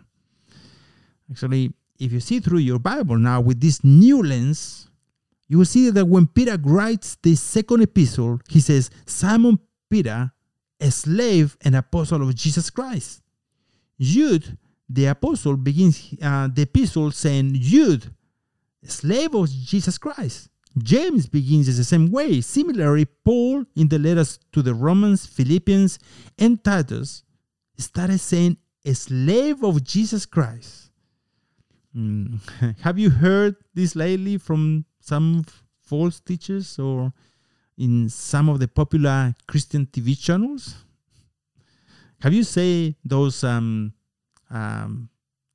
Actually, 1.31 1.73
if 1.99 2.13
you 2.13 2.21
see 2.21 2.41
through 2.41 2.59
your 2.59 2.79
Bible 2.79 3.17
now 3.17 3.41
with 3.41 3.61
this 3.61 3.83
new 3.83 4.23
lens, 4.23 4.89
you 5.49 5.59
will 5.59 5.65
see 5.65 5.91
that 5.91 6.05
when 6.07 6.27
Peter 6.27 6.59
writes 6.63 7.17
the 7.23 7.35
second 7.35 7.83
epistle, 7.83 8.41
he 8.49 8.61
says, 8.61 8.91
Simon 9.07 9.59
Peter, 9.89 10.33
a 10.81 10.91
slave 10.91 11.57
and 11.63 11.77
apostle 11.77 12.23
of 12.23 12.35
Jesus 12.35 12.71
Christ. 12.71 13.23
Jude, 13.99 14.59
the 14.89 15.07
apostle, 15.07 15.57
begins 15.57 16.15
uh, 16.23 16.49
the 16.53 16.63
epistle 16.63 17.11
saying, 17.11 17.55
Jude, 17.55 18.13
slave 18.85 19.35
of 19.35 19.49
Jesus 19.49 19.99
Christ. 19.99 20.49
James 20.79 21.27
begins 21.27 21.69
in 21.69 21.77
the 21.77 21.85
same 21.85 22.11
way. 22.11 22.41
Similarly, 22.41 23.07
Paul, 23.07 23.65
in 23.75 23.89
the 23.89 23.99
letters 23.99 24.39
to 24.53 24.61
the 24.61 24.75
Romans, 24.75 25.25
Philippians, 25.25 25.99
and 26.39 26.63
Titus, 26.63 27.23
started 27.79 28.19
saying, 28.19 28.59
a 28.85 28.95
slave 28.95 29.65
of 29.65 29.83
Jesus 29.83 30.27
Christ. 30.27 30.86
Mm. 31.97 32.41
Have 32.81 32.99
you 32.99 33.11
heard 33.11 33.57
this 33.75 33.97
lately 33.97 34.37
from 34.37 34.85
some 35.01 35.45
false 35.81 36.21
teachers 36.21 36.79
or 36.79 37.13
in 37.79 38.09
some 38.09 38.49
of 38.49 38.59
the 38.61 38.69
popular 38.69 39.35
Christian 39.47 39.87
TV 39.87 40.21
channels? 40.21 40.75
Have 42.21 42.35
you 42.35 42.45
say 42.45 42.97
those 43.05 43.45
um, 43.45 43.93
um, 44.51 45.09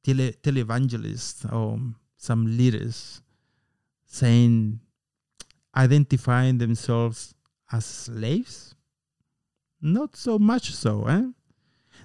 tele 0.04 0.32
televangelists 0.44 1.52
or 1.52 1.80
some 2.18 2.58
leaders 2.58 3.22
saying 4.06 4.80
identifying 5.76 6.58
themselves 6.58 7.34
as 7.72 7.86
slaves? 7.86 8.76
Not 9.82 10.16
so 10.16 10.38
much 10.38 10.72
so, 10.72 11.06
eh? 11.06 11.26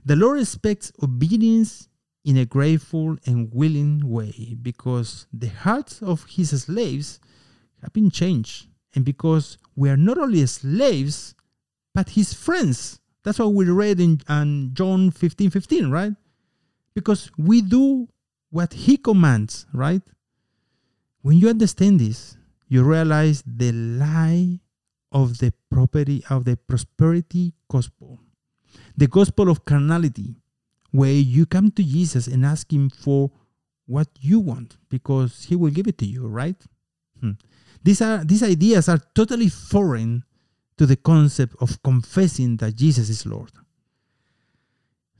The 0.05 0.17
Lord 0.17 0.41
expects 0.41 0.93
obedience 1.03 1.89
in 2.27 2.37
a 2.37 2.45
grateful 2.45 3.17
and 3.25 3.49
willing 3.55 4.01
way 4.05 4.57
because 4.61 5.29
the 5.33 5.47
hearts 5.47 6.03
of 6.03 6.27
his 6.29 6.51
slaves 6.65 7.21
have 7.81 7.93
been 7.93 8.11
changed 8.11 8.67
and 8.97 9.05
because 9.05 9.57
we 9.77 9.89
are 9.89 9.97
not 9.97 10.19
only 10.19 10.45
slaves 10.47 11.37
but 11.95 12.11
his 12.11 12.35
friends. 12.35 13.01
That's 13.23 13.39
what 13.39 13.55
we 13.55 13.71
read 13.71 14.01
in, 14.01 14.19
John 14.75 15.11
15 15.13 15.51
15, 15.51 15.89
right? 15.91 16.13
Because 16.95 17.31
we 17.39 17.63
do 17.63 18.09
what 18.51 18.73
he 18.73 18.97
commands, 18.97 19.67
right? 19.73 20.03
When 21.23 21.39
you 21.39 21.49
understand 21.49 22.01
this, 22.01 22.37
you 22.69 22.83
realize 22.83 23.43
the 23.47 23.71
lie 23.71 24.61
of 25.13 25.39
the 25.39 25.53
property 25.71 26.25
of 26.29 26.45
the 26.45 26.57
prosperity 26.57 27.55
gospel, 27.71 28.19
the 28.97 29.07
gospel 29.07 29.49
of 29.49 29.65
carnality, 29.65 30.35
where 30.91 31.13
you 31.13 31.47
come 31.47 31.71
to 31.73 31.83
Jesus 31.83 32.27
and 32.27 32.45
ask 32.45 32.73
him 32.73 32.91
for 32.91 33.31
what 33.87 34.09
you 34.21 34.41
want 34.41 34.77
because 34.89 35.45
he 35.45 35.57
will 35.57 35.71
give 35.71 35.87
it 35.87 35.99
to 35.99 36.07
you, 36.07 36.27
right? 36.27 36.57
Hmm. 37.21 37.33
These 37.83 38.03
are 38.03 38.25
these 38.25 38.43
ideas 38.43 38.89
are 38.89 39.01
totally 39.15 39.49
foreign 39.49 40.25
to 40.77 40.87
the 40.87 40.97
concept 40.97 41.55
of 41.61 41.83
confessing 41.83 42.57
that 42.59 42.75
Jesus 42.75 43.09
is 43.09 43.25
Lord. 43.25 43.53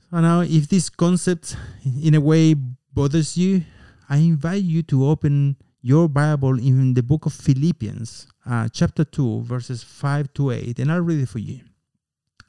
So 0.09 0.19
now, 0.19 0.41
if 0.41 0.67
this 0.67 0.89
concept 0.89 1.55
in 1.83 2.15
a 2.15 2.21
way 2.21 2.53
bothers 2.53 3.37
you, 3.37 3.63
I 4.09 4.17
invite 4.17 4.63
you 4.63 4.83
to 4.83 5.07
open 5.07 5.57
your 5.81 6.07
Bible 6.07 6.59
in 6.59 6.93
the 6.93 7.03
book 7.03 7.25
of 7.25 7.33
Philippians, 7.33 8.27
uh, 8.45 8.69
chapter 8.71 9.03
2, 9.03 9.43
verses 9.43 9.83
5 9.83 10.33
to 10.33 10.51
8, 10.51 10.79
and 10.79 10.91
I'll 10.91 11.01
read 11.01 11.21
it 11.21 11.29
for 11.29 11.39
you. 11.39 11.61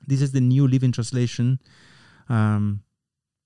This 0.06 0.22
is 0.22 0.32
the 0.32 0.40
New 0.40 0.66
Living 0.66 0.92
Translation 0.92 1.58
um, 2.28 2.82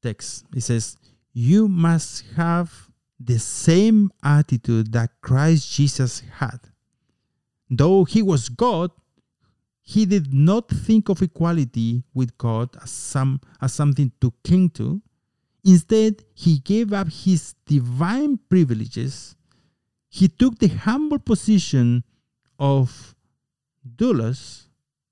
text. 0.03 0.45
It 0.55 0.63
says, 0.63 0.97
You 1.33 1.69
must 1.69 2.25
have 2.37 2.91
the 3.19 3.39
same 3.39 4.11
attitude 4.23 4.93
that 4.93 5.11
Christ 5.21 5.73
Jesus 5.73 6.23
had. 6.39 6.59
Though 7.71 8.05
he 8.05 8.23
was 8.23 8.49
God, 8.49 8.91
he 9.81 10.05
did 10.07 10.33
not 10.33 10.69
think 10.69 11.09
of 11.09 11.23
equality 11.23 12.05
with 12.15 12.37
God 12.37 12.77
as, 12.83 12.91
some, 12.91 13.41
as 13.61 13.73
something 13.73 14.13
to 14.21 14.33
cling 14.45 14.71
to. 14.71 15.01
Instead, 15.65 16.25
he 16.35 16.59
gave 16.59 16.93
up 16.93 17.09
his 17.11 17.55
divine 17.67 18.39
privileges 18.49 19.37
he 20.13 20.29
took 20.29 20.59
the 20.59 20.69
humble 20.69 21.19
position 21.19 22.05
of 22.59 23.15
doulos 23.97 24.67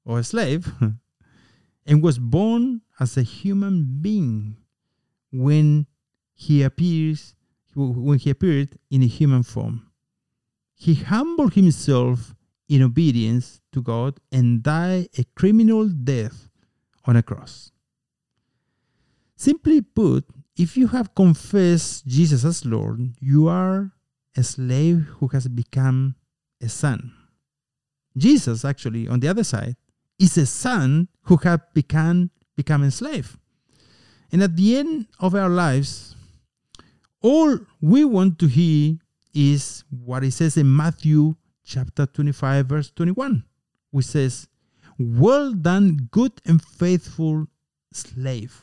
or 0.04 0.18
a 0.18 0.24
slave 0.24 0.70
and 1.86 2.02
was 2.02 2.18
born 2.18 2.82
as 3.00 3.16
a 3.16 3.22
human 3.22 4.02
being 4.02 4.56
when 5.32 5.86
he 6.34 6.62
appears 6.62 7.34
when 7.74 8.18
he 8.18 8.30
appeared 8.30 8.76
in 8.90 9.02
a 9.02 9.06
human 9.06 9.42
form 9.42 9.86
he 10.74 10.94
humbled 10.94 11.54
himself 11.54 12.34
in 12.68 12.82
obedience 12.82 13.60
to 13.72 13.80
god 13.80 14.18
and 14.32 14.62
died 14.62 15.08
a 15.18 15.24
criminal 15.36 15.88
death 15.88 16.48
on 17.04 17.16
a 17.16 17.22
cross 17.22 17.70
simply 19.36 19.80
put 19.80 20.24
if 20.56 20.76
you 20.76 20.88
have 20.88 21.14
confessed 21.14 22.06
jesus 22.06 22.44
as 22.44 22.64
lord 22.64 23.14
you 23.20 23.46
are 23.48 23.92
a 24.36 24.42
slave 24.42 25.06
who 25.18 25.28
has 25.28 25.48
become 25.48 26.14
a 26.60 26.68
son. 26.68 27.12
Jesus, 28.16 28.64
actually, 28.64 29.08
on 29.08 29.20
the 29.20 29.28
other 29.28 29.44
side, 29.44 29.76
is 30.18 30.36
a 30.36 30.46
son 30.46 31.08
who 31.22 31.36
has 31.38 31.60
become, 31.74 32.30
become 32.56 32.82
a 32.82 32.90
slave. 32.90 33.38
And 34.32 34.42
at 34.42 34.56
the 34.56 34.76
end 34.76 35.06
of 35.18 35.34
our 35.34 35.48
lives, 35.48 36.14
all 37.22 37.58
we 37.80 38.04
want 38.04 38.38
to 38.38 38.46
hear 38.46 38.96
is 39.34 39.84
what 39.90 40.24
it 40.24 40.32
says 40.32 40.56
in 40.56 40.74
Matthew 40.74 41.34
chapter 41.64 42.06
25, 42.06 42.66
verse 42.66 42.90
21, 42.90 43.44
which 43.90 44.06
says, 44.06 44.48
Well 44.98 45.52
done, 45.52 46.08
good 46.10 46.32
and 46.46 46.62
faithful 46.62 47.46
slave. 47.92 48.60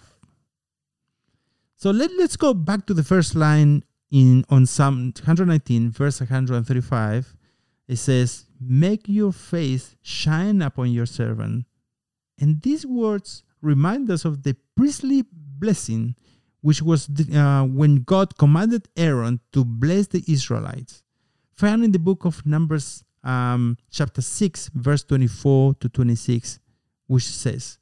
So 1.75 1.91
let, 1.91 2.11
let's 2.17 2.35
go 2.35 2.53
back 2.53 2.85
to 2.87 2.93
the 2.93 3.03
first 3.03 3.35
line 3.35 3.83
in 4.09 4.45
on 4.49 4.65
Psalm 4.65 5.13
119, 5.15 5.91
verse 5.91 6.19
135, 6.19 7.35
it 7.87 7.95
says, 7.97 8.45
Make 8.59 9.07
your 9.07 9.31
face 9.31 9.95
shine 10.01 10.61
upon 10.61 10.91
your 10.91 11.05
servant. 11.05 11.65
And 12.39 12.61
these 12.61 12.85
words 12.85 13.43
remind 13.61 14.09
us 14.09 14.25
of 14.25 14.43
the 14.43 14.55
priestly 14.75 15.23
blessing, 15.59 16.15
which 16.61 16.81
was 16.81 17.09
uh, 17.33 17.63
when 17.63 18.03
God 18.03 18.37
commanded 18.37 18.87
Aaron 18.95 19.39
to 19.53 19.63
bless 19.63 20.07
the 20.07 20.23
Israelites, 20.27 21.03
found 21.53 21.83
in 21.83 21.91
the 21.91 21.99
book 21.99 22.25
of 22.25 22.45
Numbers, 22.45 23.03
um, 23.23 23.77
chapter 23.91 24.21
6, 24.21 24.71
verse 24.73 25.03
24 25.03 25.75
to 25.75 25.89
26, 25.89 26.59
which 27.07 27.23
says, 27.23 27.77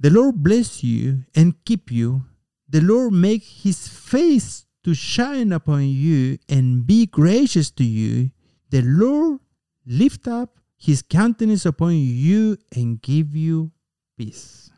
The 0.00 0.10
Lord 0.10 0.42
bless 0.42 0.82
you 0.82 1.24
and 1.34 1.54
keep 1.64 1.90
you. 1.90 2.24
The 2.68 2.80
Lord 2.80 3.12
make 3.12 3.44
his 3.44 3.88
face 3.88 4.66
to 4.84 4.94
shine 4.94 5.52
upon 5.52 5.88
you 5.88 6.38
and 6.48 6.86
be 6.86 7.06
gracious 7.06 7.70
to 7.72 7.84
you. 7.84 8.30
The 8.70 8.82
Lord 8.82 9.40
lift 9.86 10.26
up 10.26 10.58
his 10.76 11.02
countenance 11.02 11.64
upon 11.64 11.94
you 11.94 12.56
and 12.74 13.00
give 13.00 13.36
you 13.36 13.70
peace. 14.16 14.71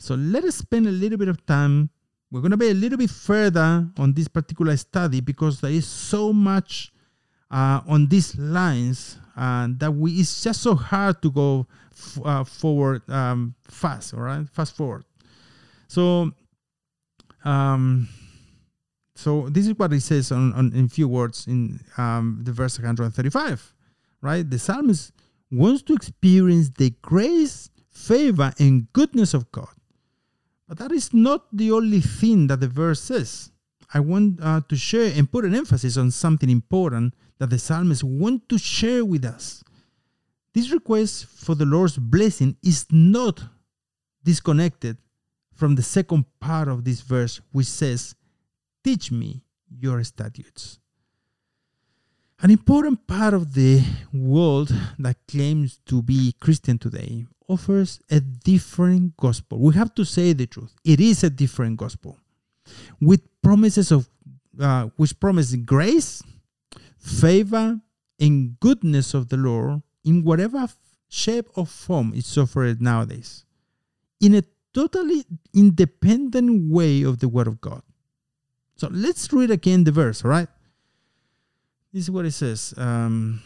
So 0.00 0.14
let 0.14 0.44
us 0.44 0.56
spend 0.56 0.86
a 0.86 0.90
little 0.90 1.18
bit 1.18 1.28
of 1.28 1.44
time. 1.44 1.90
We're 2.30 2.40
going 2.40 2.52
to 2.52 2.56
be 2.56 2.70
a 2.70 2.74
little 2.74 2.96
bit 2.96 3.10
further 3.10 3.86
on 3.98 4.14
this 4.14 4.28
particular 4.28 4.74
study 4.78 5.20
because 5.20 5.60
there 5.60 5.70
is 5.70 5.86
so 5.86 6.32
much 6.32 6.90
uh, 7.50 7.82
on 7.86 8.06
these 8.06 8.34
lines 8.38 9.18
uh, 9.36 9.68
that 9.76 9.92
we 9.92 10.12
it's 10.12 10.42
just 10.42 10.62
so 10.62 10.74
hard 10.74 11.20
to 11.20 11.30
go 11.30 11.66
f- 11.92 12.18
uh, 12.24 12.44
forward 12.44 13.02
um, 13.10 13.54
fast. 13.68 14.14
All 14.14 14.20
right, 14.20 14.48
fast 14.48 14.74
forward. 14.74 15.04
So, 15.86 16.30
um, 17.44 18.08
so 19.14 19.50
this 19.50 19.66
is 19.66 19.74
what 19.74 19.92
it 19.92 20.00
says 20.00 20.32
on, 20.32 20.54
on 20.54 20.72
in 20.72 20.88
few 20.88 21.08
words 21.08 21.46
in 21.46 21.78
um, 21.98 22.40
the 22.42 22.52
verse 22.52 22.78
135. 22.78 23.74
Right, 24.22 24.48
the 24.48 24.58
psalmist 24.58 25.12
wants 25.50 25.82
to 25.82 25.92
experience 25.92 26.70
the 26.70 26.90
grace, 27.02 27.68
favor, 27.90 28.54
and 28.58 28.90
goodness 28.94 29.34
of 29.34 29.50
God. 29.52 29.68
But 30.70 30.78
that 30.78 30.92
is 30.92 31.12
not 31.12 31.46
the 31.52 31.72
only 31.72 32.00
thing 32.00 32.46
that 32.46 32.60
the 32.60 32.68
verse 32.68 33.00
says. 33.00 33.50
I 33.92 33.98
want 33.98 34.38
uh, 34.40 34.60
to 34.68 34.76
share 34.76 35.12
and 35.16 35.28
put 35.28 35.44
an 35.44 35.52
emphasis 35.52 35.96
on 35.96 36.12
something 36.12 36.48
important 36.48 37.14
that 37.40 37.50
the 37.50 37.58
psalmist 37.58 38.04
want 38.04 38.48
to 38.50 38.56
share 38.56 39.04
with 39.04 39.24
us. 39.24 39.64
This 40.54 40.70
request 40.70 41.26
for 41.26 41.56
the 41.56 41.64
Lord's 41.64 41.98
blessing 41.98 42.56
is 42.62 42.86
not 42.88 43.42
disconnected 44.22 44.96
from 45.52 45.74
the 45.74 45.82
second 45.82 46.24
part 46.38 46.68
of 46.68 46.84
this 46.84 47.00
verse, 47.00 47.40
which 47.50 47.66
says, 47.66 48.14
Teach 48.84 49.10
me 49.10 49.42
your 49.68 50.04
statutes. 50.04 50.78
An 52.42 52.50
important 52.50 53.06
part 53.06 53.34
of 53.34 53.52
the 53.52 53.82
world 54.14 54.72
that 54.98 55.16
claims 55.28 55.78
to 55.84 56.00
be 56.00 56.34
Christian 56.40 56.78
today 56.78 57.26
offers 57.46 58.00
a 58.10 58.18
different 58.20 59.14
gospel. 59.18 59.58
We 59.58 59.74
have 59.74 59.94
to 59.96 60.06
say 60.06 60.32
the 60.32 60.46
truth. 60.46 60.74
It 60.82 61.00
is 61.00 61.22
a 61.22 61.28
different 61.28 61.76
gospel 61.76 62.16
with 62.98 63.20
promises 63.42 63.92
of 63.92 64.08
uh, 64.58 64.88
which 64.96 65.20
promise 65.20 65.54
grace, 65.54 66.22
favor, 66.98 67.78
and 68.18 68.58
goodness 68.58 69.12
of 69.12 69.28
the 69.28 69.36
Lord 69.36 69.82
in 70.06 70.24
whatever 70.24 70.66
shape 71.10 71.50
or 71.56 71.66
form 71.66 72.12
it's 72.14 72.38
offered 72.38 72.80
nowadays, 72.80 73.44
in 74.18 74.34
a 74.34 74.44
totally 74.72 75.26
independent 75.52 76.72
way 76.72 77.02
of 77.02 77.18
the 77.18 77.28
Word 77.28 77.48
of 77.48 77.60
God. 77.60 77.82
So 78.76 78.88
let's 78.90 79.30
read 79.30 79.50
again 79.50 79.84
the 79.84 79.92
verse, 79.92 80.24
all 80.24 80.30
right? 80.30 80.48
This 81.92 82.04
is 82.04 82.10
what 82.10 82.24
it 82.24 82.32
says. 82.32 82.72
Um, 82.76 83.42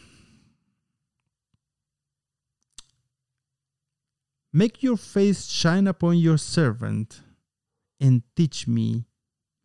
Make 4.55 4.81
your 4.81 4.95
face 4.95 5.47
shine 5.47 5.85
upon 5.85 6.17
your 6.17 6.37
servant 6.37 7.19
and 7.99 8.23
teach 8.37 8.69
me 8.69 9.03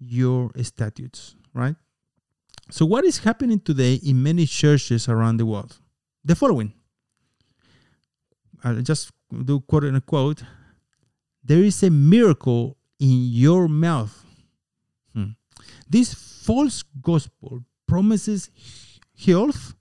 your 0.00 0.50
statutes, 0.62 1.36
right? 1.54 1.76
So, 2.70 2.84
what 2.84 3.04
is 3.04 3.18
happening 3.18 3.60
today 3.60 4.00
in 4.04 4.20
many 4.20 4.46
churches 4.46 5.08
around 5.08 5.36
the 5.36 5.46
world? 5.46 5.78
The 6.24 6.34
following. 6.34 6.72
I'll 8.64 8.82
just 8.82 9.12
do 9.44 9.60
quote 9.60 9.84
and 9.84 10.04
quote 10.04 10.42
There 11.44 11.62
is 11.62 11.84
a 11.84 11.90
miracle 11.90 12.76
in 12.98 13.28
your 13.30 13.68
mouth. 13.68 14.24
Hmm. 15.14 15.38
This 15.88 16.14
false 16.14 16.82
gospel 17.00 17.60
promises 17.90 18.50
health, 19.26 19.74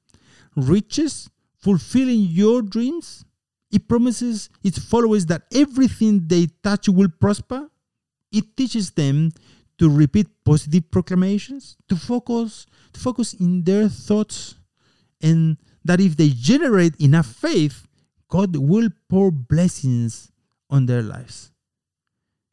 riches, 0.56 1.30
fulfilling 1.60 2.22
your 2.22 2.64
dreams. 2.64 3.24
It 3.72 3.88
promises 3.88 4.50
its 4.64 4.80
followers 4.80 5.28
that 5.28 5.44
everything 5.54 6.24
they 6.26 6.48
touch 6.64 6.90
will 6.90 7.10
prosper. 7.22 7.70
It 8.32 8.58
teaches 8.58 8.92
them 8.92 9.32
to 9.78 9.90
repeat 9.90 10.28
positive 10.44 10.90
proclamations, 10.90 11.78
to 11.88 11.96
focus, 11.96 12.66
to 12.94 13.00
focus 13.00 13.34
in 13.34 13.64
their 13.64 13.88
thoughts, 13.88 14.56
and 15.22 15.58
that 15.86 16.02
if 16.02 16.18
they 16.18 16.30
generate 16.30 16.96
enough 17.00 17.28
faith, 17.28 17.86
God 18.28 18.56
will 18.56 18.90
pour 19.08 19.32
blessings 19.32 20.32
on 20.70 20.88
their 20.88 21.04
lives. 21.04 21.52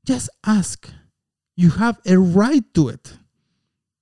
Just 0.05 0.29
ask. 0.45 0.91
You 1.57 1.71
have 1.71 1.99
a 2.07 2.19
right 2.19 2.63
to 2.75 2.89
it. 2.91 3.17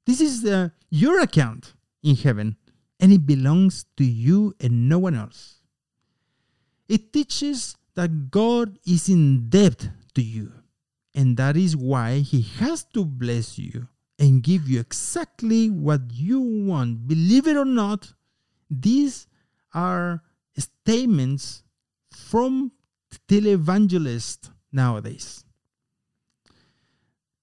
This 0.07 0.21
is 0.21 0.45
uh, 0.45 0.69
your 0.91 1.21
account 1.21 1.75
in 2.03 2.17
heaven, 2.17 2.57
and 3.01 3.13
it 3.13 3.27
belongs 3.27 3.87
to 3.97 4.05
you 4.05 4.55
and 4.61 4.89
no 4.89 4.99
one 4.99 5.15
else. 5.15 5.61
It 6.89 7.13
teaches 7.13 7.77
that 7.95 8.31
God 8.31 8.79
is 8.87 9.09
in 9.09 9.49
debt 9.49 9.89
to 10.15 10.23
you 10.23 10.53
and 11.15 11.37
that 11.37 11.57
is 11.57 11.77
why 11.77 12.19
He 12.19 12.43
has 12.59 12.85
to 12.95 13.05
bless 13.05 13.59
you 13.59 13.89
and 14.19 14.43
give 14.43 14.69
you 14.69 14.81
exactly 14.81 15.71
what 15.71 16.01
you 16.11 16.41
want. 16.41 17.07
Believe 17.07 17.47
it 17.47 17.57
or 17.57 17.65
not, 17.65 18.13
these 18.69 19.27
are 19.73 20.23
statements 20.57 21.63
from 22.11 22.73
televangelists 23.29 24.51
nowadays. 24.73 25.45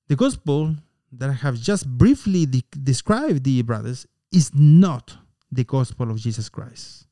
The 0.08 0.16
gospel 0.16 0.76
that 1.12 1.30
I 1.30 1.34
have 1.34 1.60
just 1.60 1.88
briefly 1.88 2.46
de- 2.46 2.64
described, 2.84 3.44
dear 3.44 3.64
brothers, 3.64 4.08
is 4.32 4.52
not 4.54 5.18
the 5.52 5.64
gospel 5.64 6.10
of 6.10 6.18
Jesus 6.18 6.50
Christ. 6.50 7.08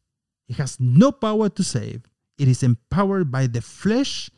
It 0.47 0.55
has 0.55 0.79
no 0.79 1.11
power 1.11 1.49
to 1.49 1.63
save. 1.63 2.03
It 2.37 2.47
is 2.47 2.63
empowered 2.63 3.31
by 3.31 3.47
the 3.47 3.61
flesh 3.61 4.29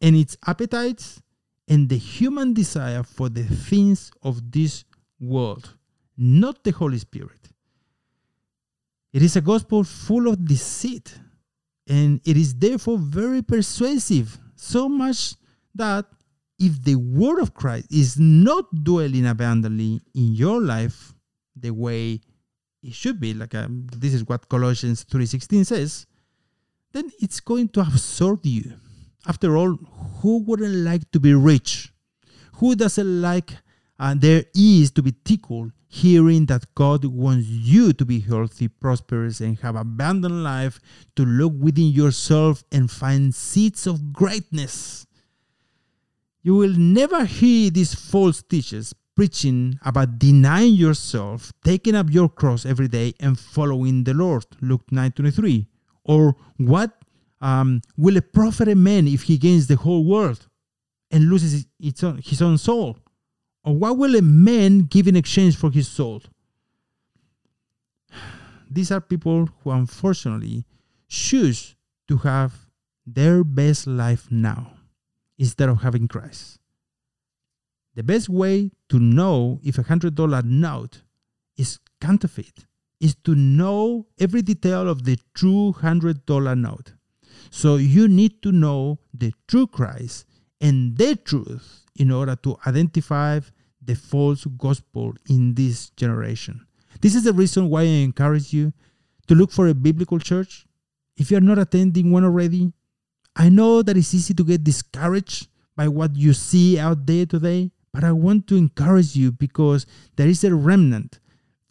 and 0.00 0.14
its 0.14 0.36
appetites 0.46 1.20
and 1.66 1.88
the 1.88 1.98
human 1.98 2.54
desire 2.54 3.02
for 3.02 3.28
the 3.28 3.44
things 3.44 4.10
of 4.22 4.52
this 4.52 4.84
world, 5.20 5.76
not 6.16 6.64
the 6.64 6.70
Holy 6.70 6.98
Spirit. 6.98 7.50
It 9.12 9.22
is 9.22 9.36
a 9.36 9.40
gospel 9.40 9.84
full 9.84 10.28
of 10.28 10.44
deceit, 10.44 11.18
and 11.88 12.20
it 12.24 12.36
is 12.36 12.54
therefore 12.54 12.98
very 12.98 13.42
persuasive, 13.42 14.38
so 14.54 14.88
much 14.88 15.34
that 15.74 16.06
if 16.58 16.82
the 16.82 16.96
word 16.96 17.40
of 17.40 17.54
Christ 17.54 17.86
is 17.90 18.18
not 18.18 18.84
dwelling 18.84 19.26
abundantly 19.26 20.00
in 20.14 20.34
your 20.34 20.60
life 20.60 21.14
the 21.54 21.70
way 21.70 22.20
it 22.82 22.94
should 22.94 23.20
be, 23.20 23.34
like 23.34 23.54
um, 23.54 23.86
this 23.96 24.14
is 24.14 24.26
what 24.26 24.48
Colossians 24.48 25.04
3:16 25.04 25.66
says, 25.66 26.06
then 26.92 27.10
it's 27.20 27.40
going 27.40 27.68
to 27.68 27.80
absorb 27.80 28.46
you 28.46 28.74
after 29.26 29.56
all, 29.56 29.76
who 30.20 30.38
wouldn't 30.38 30.74
like 30.74 31.10
to 31.12 31.20
be 31.20 31.34
rich? 31.34 31.92
Who 32.54 32.74
doesn't 32.74 33.20
like 33.20 33.58
uh, 33.98 34.14
their 34.14 34.44
to 34.54 35.02
be 35.02 35.14
tickled 35.24 35.72
hearing 35.86 36.46
that 36.46 36.74
God 36.74 37.04
wants 37.04 37.46
you 37.46 37.92
to 37.92 38.04
be 38.04 38.20
healthy, 38.20 38.68
prosperous, 38.68 39.40
and 39.40 39.58
have 39.60 39.76
abundant 39.76 40.34
life 40.34 40.80
to 41.16 41.24
look 41.24 41.52
within 41.58 41.88
yourself 41.88 42.62
and 42.70 42.90
find 42.90 43.34
seeds 43.34 43.86
of 43.86 44.12
greatness? 44.12 45.06
You 46.48 46.54
will 46.54 46.78
never 46.78 47.26
hear 47.26 47.68
these 47.68 47.94
false 47.94 48.40
teachers 48.40 48.94
preaching 49.14 49.78
about 49.84 50.18
denying 50.18 50.72
yourself, 50.72 51.52
taking 51.62 51.94
up 51.94 52.10
your 52.10 52.30
cross 52.30 52.64
every 52.64 52.88
day, 52.88 53.12
and 53.20 53.38
following 53.38 54.04
the 54.04 54.14
Lord. 54.14 54.46
Luke 54.62 54.86
9:23. 54.90 55.66
Or 56.04 56.36
what 56.56 56.96
um, 57.42 57.82
will 57.98 58.16
it 58.16 58.32
profit 58.32 58.68
a 58.68 58.74
man 58.74 59.06
if 59.06 59.24
he 59.24 59.36
gains 59.36 59.66
the 59.66 59.76
whole 59.76 60.06
world 60.06 60.48
and 61.10 61.28
loses 61.28 61.66
own, 62.02 62.22
his 62.24 62.40
own 62.40 62.56
soul? 62.56 62.96
Or 63.62 63.76
what 63.76 63.98
will 63.98 64.16
a 64.16 64.22
man 64.22 64.84
give 64.84 65.06
in 65.06 65.16
exchange 65.16 65.54
for 65.54 65.70
his 65.70 65.86
soul? 65.86 66.22
These 68.70 68.90
are 68.90 69.02
people 69.02 69.50
who 69.60 69.70
unfortunately 69.70 70.64
choose 71.08 71.76
to 72.06 72.16
have 72.16 72.70
their 73.04 73.44
best 73.44 73.86
life 73.86 74.28
now 74.30 74.77
instead 75.38 75.68
of 75.68 75.82
having 75.82 76.08
Christ. 76.08 76.58
The 77.94 78.02
best 78.02 78.28
way 78.28 78.70
to 78.90 78.98
know 78.98 79.60
if 79.62 79.78
a 79.78 79.82
hundred 79.82 80.14
dollar 80.14 80.42
note 80.42 81.02
is 81.56 81.78
counterfeit 82.00 82.66
is 83.00 83.14
to 83.24 83.34
know 83.34 84.06
every 84.18 84.42
detail 84.42 84.88
of 84.88 85.04
the 85.04 85.18
true 85.34 85.72
hundred 85.72 86.26
dollar 86.26 86.54
note. 86.54 86.94
So 87.50 87.76
you 87.76 88.08
need 88.08 88.42
to 88.42 88.52
know 88.52 88.98
the 89.14 89.32
true 89.46 89.66
Christ 89.66 90.26
and 90.60 90.96
the 90.96 91.16
truth 91.16 91.84
in 91.96 92.10
order 92.10 92.36
to 92.36 92.56
identify 92.66 93.40
the 93.82 93.94
false 93.94 94.44
gospel 94.56 95.14
in 95.28 95.54
this 95.54 95.90
generation. 95.90 96.66
This 97.00 97.14
is 97.14 97.24
the 97.24 97.32
reason 97.32 97.68
why 97.68 97.82
I 97.82 98.02
encourage 98.04 98.52
you 98.52 98.72
to 99.28 99.34
look 99.34 99.50
for 99.50 99.68
a 99.68 99.74
biblical 99.74 100.18
church. 100.18 100.66
If 101.16 101.30
you're 101.30 101.40
not 101.40 101.58
attending 101.58 102.10
one 102.10 102.24
already, 102.24 102.72
I 103.38 103.48
know 103.48 103.82
that 103.82 103.96
it's 103.96 104.12
easy 104.12 104.34
to 104.34 104.42
get 104.42 104.64
discouraged 104.64 105.46
by 105.76 105.86
what 105.86 106.16
you 106.16 106.32
see 106.32 106.76
out 106.76 107.06
there 107.06 107.24
today, 107.24 107.70
but 107.92 108.02
I 108.02 108.10
want 108.10 108.48
to 108.48 108.56
encourage 108.56 109.14
you 109.14 109.30
because 109.30 109.86
there 110.16 110.26
is 110.26 110.42
a 110.42 110.52
remnant 110.52 111.20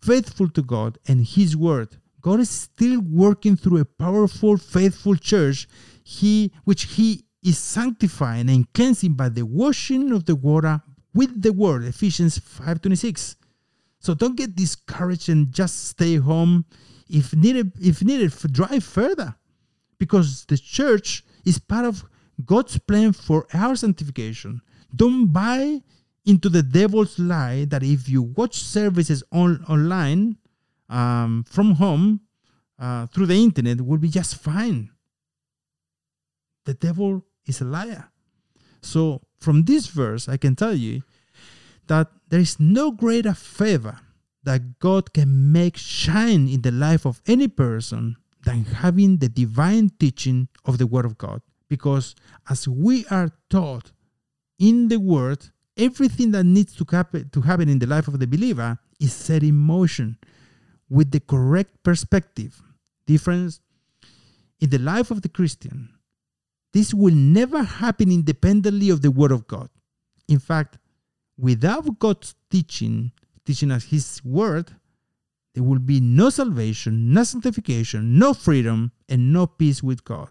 faithful 0.01 0.47
to 0.49 0.62
God 0.62 0.97
and 1.10 1.25
His 1.25 1.58
Word. 1.58 1.97
God 2.21 2.39
is 2.39 2.49
still 2.49 3.01
working 3.01 3.58
through 3.58 3.80
a 3.80 3.86
powerful, 3.86 4.56
faithful 4.56 5.17
church, 5.17 5.67
he, 6.06 6.53
which 6.63 6.84
He 6.95 7.25
is 7.43 7.58
sanctifying 7.58 8.49
and 8.49 8.71
cleansing 8.73 9.15
by 9.15 9.27
the 9.27 9.45
washing 9.45 10.13
of 10.13 10.25
the 10.25 10.38
water 10.38 10.82
with 11.13 11.41
the 11.41 11.51
Word. 11.51 11.84
Ephesians 11.84 12.39
5:26. 12.39 13.36
So 13.99 14.13
don't 14.13 14.38
get 14.38 14.56
discouraged 14.56 15.27
and 15.27 15.51
just 15.51 15.88
stay 15.88 16.15
home. 16.15 16.63
If 17.10 17.36
needed, 17.36 17.73
if 17.82 18.01
needed, 18.03 18.32
drive 18.53 18.86
further, 18.86 19.36
because 19.97 20.45
the 20.45 20.58
church 20.58 21.23
is 21.45 21.60
part 21.60 21.86
of 21.86 22.04
God's 22.45 22.78
plan 22.78 23.13
for 23.13 23.47
our 23.54 23.76
sanctification. 23.76 24.62
Don't 24.95 25.28
buy 25.28 25.82
into 26.26 26.50
the 26.50 26.62
devil's 26.62 27.17
lie 27.17 27.65
that 27.65 27.84
if 27.84 28.10
you 28.10 28.21
watch 28.21 28.56
services 28.56 29.23
on 29.32 29.63
online 29.69 30.38
um, 30.89 31.43
from 31.47 31.71
home 31.71 32.21
uh, 32.80 33.08
through 33.08 33.26
the 33.26 33.41
internet, 33.41 33.82
will 33.82 33.97
be 33.97 34.10
just 34.10 34.36
fine. 34.36 34.91
The 36.65 36.73
devil 36.73 37.26
is 37.45 37.62
a 37.62 37.65
liar. 37.65 38.10
So 38.82 39.21
from 39.39 39.63
this 39.63 39.88
verse, 39.88 40.28
I 40.30 40.38
can 40.38 40.56
tell 40.56 40.73
you 40.73 41.02
that 41.88 42.12
there 42.28 42.39
is 42.39 42.60
no 42.60 42.91
greater 42.91 43.34
favor 43.34 44.00
that 44.43 44.80
God 44.80 45.13
can 45.13 45.52
make 45.52 45.78
shine 45.78 46.47
in 46.47 46.62
the 46.62 46.71
life 46.71 47.06
of 47.06 47.21
any 47.26 47.47
person 47.47 48.17
than 48.48 48.64
having 48.64 49.18
the 49.18 49.28
divine 49.28 49.90
teaching 50.00 50.48
of 50.64 50.78
the 50.78 50.88
Word 50.88 51.04
of 51.04 51.18
God. 51.18 51.42
Because 51.68 52.16
as 52.50 52.66
we 52.66 53.06
are 53.08 53.30
taught 53.50 53.92
in 54.58 54.88
the 54.88 55.00
Word, 55.00 55.50
everything 55.76 56.32
that 56.32 56.46
needs 56.46 56.74
to 56.78 56.86
happen, 56.90 57.30
to 57.34 57.42
happen 57.42 57.68
in 57.68 57.80
the 57.80 57.86
life 57.88 58.08
of 58.08 58.20
the 58.20 58.26
believer 58.26 58.80
is 59.02 59.12
set 59.12 59.44
in 59.44 59.56
motion 59.56 60.18
with 60.90 61.12
the 61.12 61.20
correct 61.20 61.84
perspective. 61.84 62.62
Difference 63.06 63.60
in 64.62 64.70
the 64.70 64.80
life 64.80 65.12
of 65.12 65.22
the 65.24 65.30
Christian. 65.30 65.90
This 66.72 66.94
will 66.94 67.14
never 67.14 67.64
happen 67.64 68.10
independently 68.10 68.90
of 68.90 69.02
the 69.02 69.12
Word 69.12 69.34
of 69.34 69.46
God. 69.48 69.70
In 70.30 70.40
fact, 70.40 70.78
without 71.38 72.00
God's 72.00 72.34
teaching, 72.50 73.12
teaching 73.46 73.72
us 73.72 73.84
His 73.84 74.24
Word, 74.24 74.74
there 75.58 75.63
will 75.63 75.80
be 75.80 76.00
no 76.00 76.30
salvation, 76.30 77.12
no 77.12 77.24
sanctification, 77.24 78.20
no 78.20 78.36
freedom, 78.36 78.91
and 79.10 79.34
no 79.34 79.48
peace 79.48 79.82
with 79.82 80.04
God. 80.04 80.30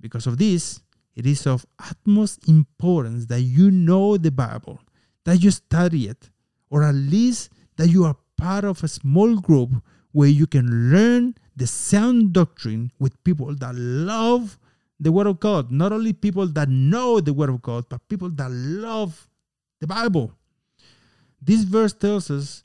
Because 0.00 0.26
of 0.26 0.38
this, 0.38 0.80
it 1.14 1.26
is 1.26 1.46
of 1.46 1.66
utmost 1.78 2.48
importance 2.48 3.26
that 3.26 3.42
you 3.42 3.70
know 3.70 4.16
the 4.16 4.30
Bible, 4.30 4.80
that 5.26 5.42
you 5.42 5.50
study 5.50 6.08
it, 6.08 6.30
or 6.70 6.82
at 6.82 6.94
least 6.94 7.50
that 7.76 7.88
you 7.88 8.06
are 8.06 8.16
part 8.38 8.64
of 8.64 8.82
a 8.82 8.88
small 8.88 9.36
group 9.36 9.72
where 10.12 10.30
you 10.30 10.46
can 10.46 10.90
learn 10.90 11.34
the 11.54 11.66
sound 11.66 12.32
doctrine 12.32 12.92
with 12.98 13.22
people 13.24 13.54
that 13.56 13.74
love 13.74 14.58
the 14.98 15.12
Word 15.12 15.26
of 15.26 15.38
God. 15.38 15.70
Not 15.70 15.92
only 15.92 16.14
people 16.14 16.46
that 16.46 16.70
know 16.70 17.20
the 17.20 17.34
Word 17.34 17.50
of 17.50 17.60
God, 17.60 17.90
but 17.90 18.08
people 18.08 18.30
that 18.30 18.50
love 18.50 19.28
the 19.80 19.86
Bible. 19.86 20.32
This 21.42 21.64
verse 21.64 21.92
tells 21.92 22.30
us 22.30 22.62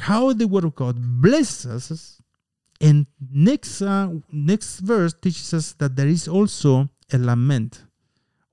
how 0.00 0.32
the 0.32 0.48
Word 0.48 0.64
of 0.64 0.74
God 0.74 0.96
blesses 0.98 1.90
us, 1.90 2.22
and 2.80 3.06
next 3.30 3.82
uh, 3.82 4.08
next 4.32 4.80
verse 4.80 5.14
teaches 5.14 5.52
us 5.52 5.72
that 5.74 5.96
there 5.96 6.08
is 6.08 6.26
also 6.26 6.88
a 7.12 7.18
lament 7.18 7.84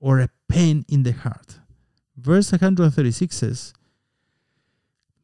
or 0.00 0.20
a 0.20 0.28
pain 0.48 0.84
in 0.88 1.02
the 1.02 1.12
heart. 1.12 1.58
Verse 2.16 2.52
136 2.52 3.34
says, 3.34 3.72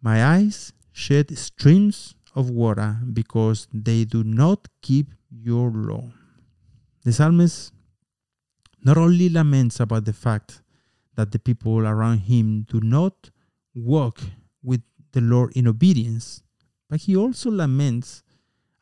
My 0.01 0.25
eyes 0.25 0.73
shed 0.93 1.37
streams 1.37 2.15
of 2.35 2.51
water 2.51 2.97
because 3.13 3.69
they 3.73 4.05
do 4.05 4.25
not 4.25 4.69
keep 4.81 5.13
your 5.31 5.71
law. 5.71 6.11
The 7.05 7.13
psalmist 7.13 7.73
not 8.83 8.97
only 8.97 9.29
laments 9.29 9.81
about 9.81 10.05
the 10.05 10.13
fact 10.13 10.63
that 11.17 11.33
the 11.33 11.39
people 11.39 11.81
around 11.81 12.19
him 12.21 12.63
do 12.69 12.81
not 12.81 13.31
walk 13.75 14.21
with 14.63 14.83
the 15.15 15.21
Lord 15.21 15.53
in 15.57 15.67
obedience, 15.67 16.43
but 16.91 17.01
he 17.01 17.17
also 17.17 17.51
laments 17.51 18.23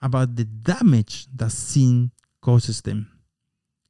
about 0.01 0.35
the 0.35 0.45
damage 0.45 1.29
that 1.37 1.51
sin 1.53 2.11
causes 2.40 2.83
them. 2.83 3.09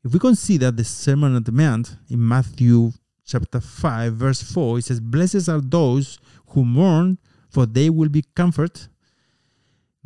If 0.05 0.12
we 0.12 0.18
consider 0.18 0.70
the 0.70 0.85
Sermon 0.85 1.35
on 1.37 1.44
the 1.44 1.52
Mount 1.52 1.96
in 2.11 2.26
Matthew 2.26 2.92
chapter 3.24 3.61
5, 3.61 4.14
verse 4.14 4.42
4, 4.42 4.78
it 4.78 4.85
says, 4.85 5.00
Blessed 5.00 5.48
are 5.48 5.61
those 5.61 6.18
who 6.48 6.64
mourn, 6.64 7.18
for 7.48 7.66
they 7.66 7.88
will 7.88 8.09
be 8.09 8.24
comforted. 8.35 8.88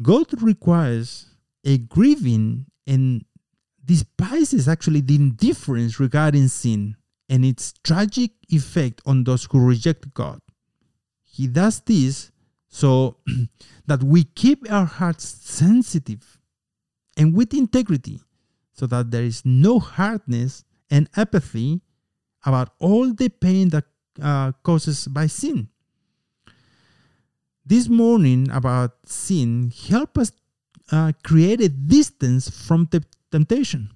God 0.00 0.42
requires 0.42 1.26
a 1.64 1.78
grieving 1.78 2.66
and 2.86 3.24
despises 3.84 4.68
actually 4.68 5.00
the 5.00 5.16
indifference 5.16 5.98
regarding 5.98 6.48
sin 6.48 6.96
and 7.28 7.44
its 7.44 7.72
tragic 7.82 8.32
effect 8.50 9.00
on 9.06 9.24
those 9.24 9.48
who 9.50 9.58
reject 9.58 10.12
God. 10.12 10.40
He 11.36 11.46
does 11.46 11.80
this 11.80 12.32
so 12.70 13.18
that 13.86 14.02
we 14.02 14.24
keep 14.24 14.64
our 14.72 14.86
hearts 14.86 15.28
sensitive 15.28 16.40
and 17.14 17.36
with 17.36 17.52
integrity 17.52 18.20
so 18.72 18.86
that 18.86 19.10
there 19.10 19.22
is 19.22 19.44
no 19.44 19.78
hardness 19.78 20.64
and 20.90 21.10
apathy 21.14 21.82
about 22.46 22.70
all 22.78 23.12
the 23.12 23.28
pain 23.28 23.68
that 23.68 23.84
uh, 24.22 24.52
causes 24.62 25.08
by 25.08 25.26
sin. 25.26 25.68
This 27.66 27.86
morning 27.86 28.50
about 28.50 28.92
sin 29.04 29.70
help 29.88 30.16
us 30.16 30.32
uh, 30.90 31.12
create 31.22 31.60
a 31.60 31.68
distance 31.68 32.48
from 32.48 32.88
temptation, 33.30 33.90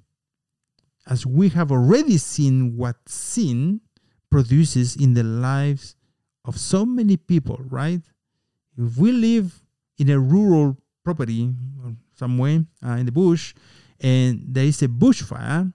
as 1.07 1.24
we 1.24 1.48
have 1.50 1.72
already 1.72 2.18
seen 2.18 2.76
what 2.76 2.96
sin 3.07 3.81
produces 4.29 4.94
in 4.96 5.14
the 5.14 5.22
lives 5.22 5.96
of 6.44 6.59
so 6.59 6.85
many 6.87 7.16
people. 7.16 7.59
Right? 7.68 8.00
If 8.76 8.96
we 8.96 9.12
live 9.12 9.62
in 9.98 10.11
a 10.11 10.18
rural 10.18 10.76
property 11.05 11.50
somewhere 12.14 12.64
uh, 12.85 12.92
in 12.92 13.07
the 13.07 13.12
bush, 13.12 13.55
and 14.00 14.42
there 14.48 14.64
is 14.64 14.83
a 14.83 14.88
bushfire, 14.88 15.72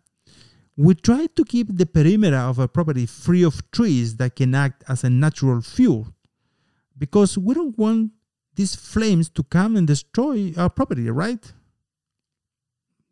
we 0.78 0.93
try 0.95 1.28
to 1.36 1.43
keep 1.45 1.67
the 1.69 1.86
perimeter 1.86 2.38
of 2.38 2.60
a 2.60 2.67
property 2.67 3.06
free 3.06 3.43
of 3.43 3.69
trees 3.71 4.17
that 4.17 4.36
can 4.36 4.54
act 4.54 4.84
as 4.89 5.04
a 5.04 5.10
natural 5.10 5.62
fuel 5.62 6.08
because 6.97 7.38
we 7.38 7.54
don't 7.54 7.78
want 7.78 8.12
these 8.56 8.75
flames 8.75 9.30
to 9.30 9.43
come 9.43 9.75
and 9.75 9.88
destroy 9.88 10.54
our 10.58 10.69
property, 10.69 11.10
right? 11.10 11.54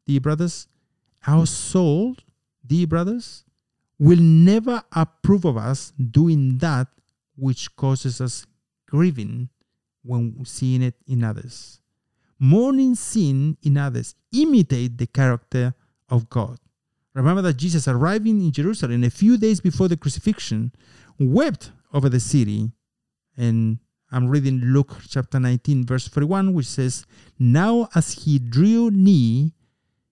Dear 0.05 0.21
brothers, 0.21 0.67
our 1.27 1.45
soul, 1.45 2.15
dear 2.65 2.87
brothers, 2.87 3.45
will 3.99 4.19
never 4.19 4.83
approve 4.91 5.45
of 5.45 5.57
us 5.57 5.91
doing 5.91 6.57
that 6.57 6.87
which 7.35 7.75
causes 7.75 8.21
us 8.21 8.45
grieving 8.87 9.49
when 10.03 10.43
seeing 10.45 10.81
it 10.81 10.95
in 11.07 11.23
others 11.23 11.81
mourning 12.43 12.93
sin 12.93 13.57
in 13.61 13.77
others, 13.77 14.15
imitate 14.33 14.97
the 14.97 15.07
character 15.07 15.73
of 16.09 16.29
God. 16.29 16.59
Remember 17.13 17.41
that 17.41 17.55
Jesus, 17.55 17.87
arriving 17.87 18.41
in 18.41 18.51
Jerusalem 18.51 19.05
a 19.05 19.09
few 19.09 19.37
days 19.37 19.61
before 19.61 19.87
the 19.87 19.95
crucifixion, 19.95 20.73
wept 21.17 21.71
over 21.93 22.09
the 22.09 22.19
city. 22.19 22.71
And 23.37 23.79
I'm 24.11 24.27
reading 24.27 24.59
Luke 24.59 24.93
chapter 25.07 25.39
19, 25.39 25.85
verse 25.85 26.09
41, 26.09 26.53
which 26.53 26.65
says, 26.65 27.05
Now 27.39 27.87
as 27.95 28.11
he 28.11 28.39
drew 28.39 28.91
near, 28.91 29.51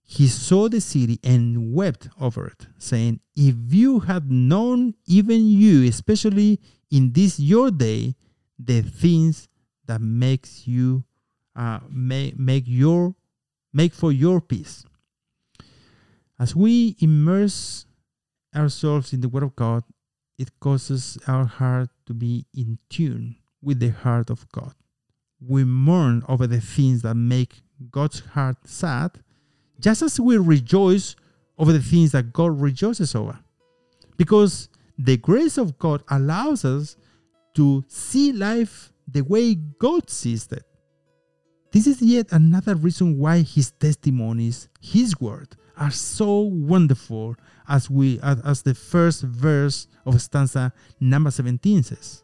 he 0.03 0.27
saw 0.27 0.69
the 0.69 0.79
city 0.79 1.19
and 1.25 1.73
wept 1.73 2.07
over 2.19 2.47
it, 2.47 2.67
saying, 2.77 3.19
If 3.36 3.55
you 3.73 3.99
had 3.99 4.31
known, 4.31 4.93
even 5.05 5.47
you, 5.47 5.84
especially 5.84 6.62
in 6.91 7.13
this 7.13 7.39
your 7.39 7.71
day, 7.71 8.15
the 8.60 8.82
things 8.82 9.47
that 9.88 10.01
makes 10.01 10.67
you 10.67 11.04
uh, 11.56 11.80
make, 11.89 12.38
make 12.38 12.65
your 12.67 13.15
make 13.73 13.93
for 13.93 14.12
your 14.12 14.41
peace. 14.41 14.86
As 16.39 16.56
we 16.56 16.95
immerse 16.99 17.86
ourselves 18.56 19.13
in 19.13 19.21
the 19.21 19.30
Word 19.30 19.43
of 19.43 19.56
God, 19.56 19.84
it 20.38 20.49
causes 20.60 21.17
our 21.27 21.45
heart 21.45 21.89
to 22.08 22.13
be 22.13 22.45
in 22.54 22.80
tune 22.89 23.36
with 23.62 23.80
the 23.80 23.89
heart 23.89 24.30
of 24.30 24.49
God. 24.51 24.73
We 25.39 25.63
mourn 25.63 26.23
over 26.27 26.47
the 26.47 26.62
things 26.62 27.04
that 27.04 27.15
make 27.15 27.62
God's 27.89 28.19
heart 28.19 28.58
sad, 28.65 29.19
just 29.80 30.01
as 30.01 30.19
we 30.19 30.38
rejoice 30.38 31.15
over 31.58 31.71
the 31.71 31.82
things 31.82 32.12
that 32.12 32.34
God 32.34 32.60
rejoices 32.60 33.15
over. 33.15 33.39
Because 34.17 34.69
the 35.06 35.18
grace 35.18 35.58
of 35.58 35.78
God 35.78 36.04
allows 36.10 36.64
us 36.66 36.96
to 37.56 37.84
see 37.88 38.32
life 38.32 38.94
the 39.08 39.22
way 39.22 39.56
God 39.56 40.10
sees 40.10 40.48
it. 40.52 40.64
This 41.72 41.88
is 41.88 42.02
yet 42.02 42.32
another 42.32 42.76
reason 42.76 43.18
why 43.18 43.40
his 43.42 43.72
testimonies, 43.72 44.70
his 44.82 45.20
word, 45.20 45.56
are 45.78 45.92
so 45.92 46.42
wonderful 46.42 47.36
as 47.68 47.90
we 47.90 48.20
as 48.22 48.62
the 48.62 48.76
first 48.76 49.24
verse 49.24 49.88
of 50.06 50.22
stanza 50.22 50.74
number 51.00 51.32
17 51.32 51.84
says. 51.84 52.24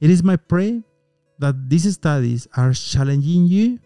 It 0.00 0.10
is 0.10 0.22
my 0.22 0.36
prayer 0.36 0.82
that 1.38 1.70
these 1.70 1.90
studies 1.94 2.48
are 2.56 2.72
challenging 2.72 3.46
you, 3.46 3.78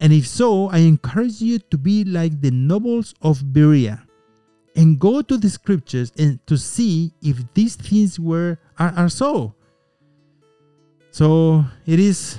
and 0.00 0.12
if 0.12 0.26
so, 0.26 0.68
I 0.68 0.78
encourage 0.78 1.42
you 1.42 1.58
to 1.58 1.76
be 1.76 2.04
like 2.04 2.40
the 2.40 2.50
nobles 2.50 3.14
of 3.20 3.52
Berea 3.52 4.06
and 4.80 4.98
go 4.98 5.20
to 5.20 5.36
the 5.36 5.50
scriptures 5.50 6.10
and 6.16 6.40
to 6.46 6.56
see 6.56 7.12
if 7.20 7.36
these 7.52 7.76
things 7.76 8.18
were 8.18 8.56
are, 8.78 8.94
are 8.96 9.08
so. 9.10 9.52
So 11.10 11.66
it 11.84 12.00
is 12.00 12.38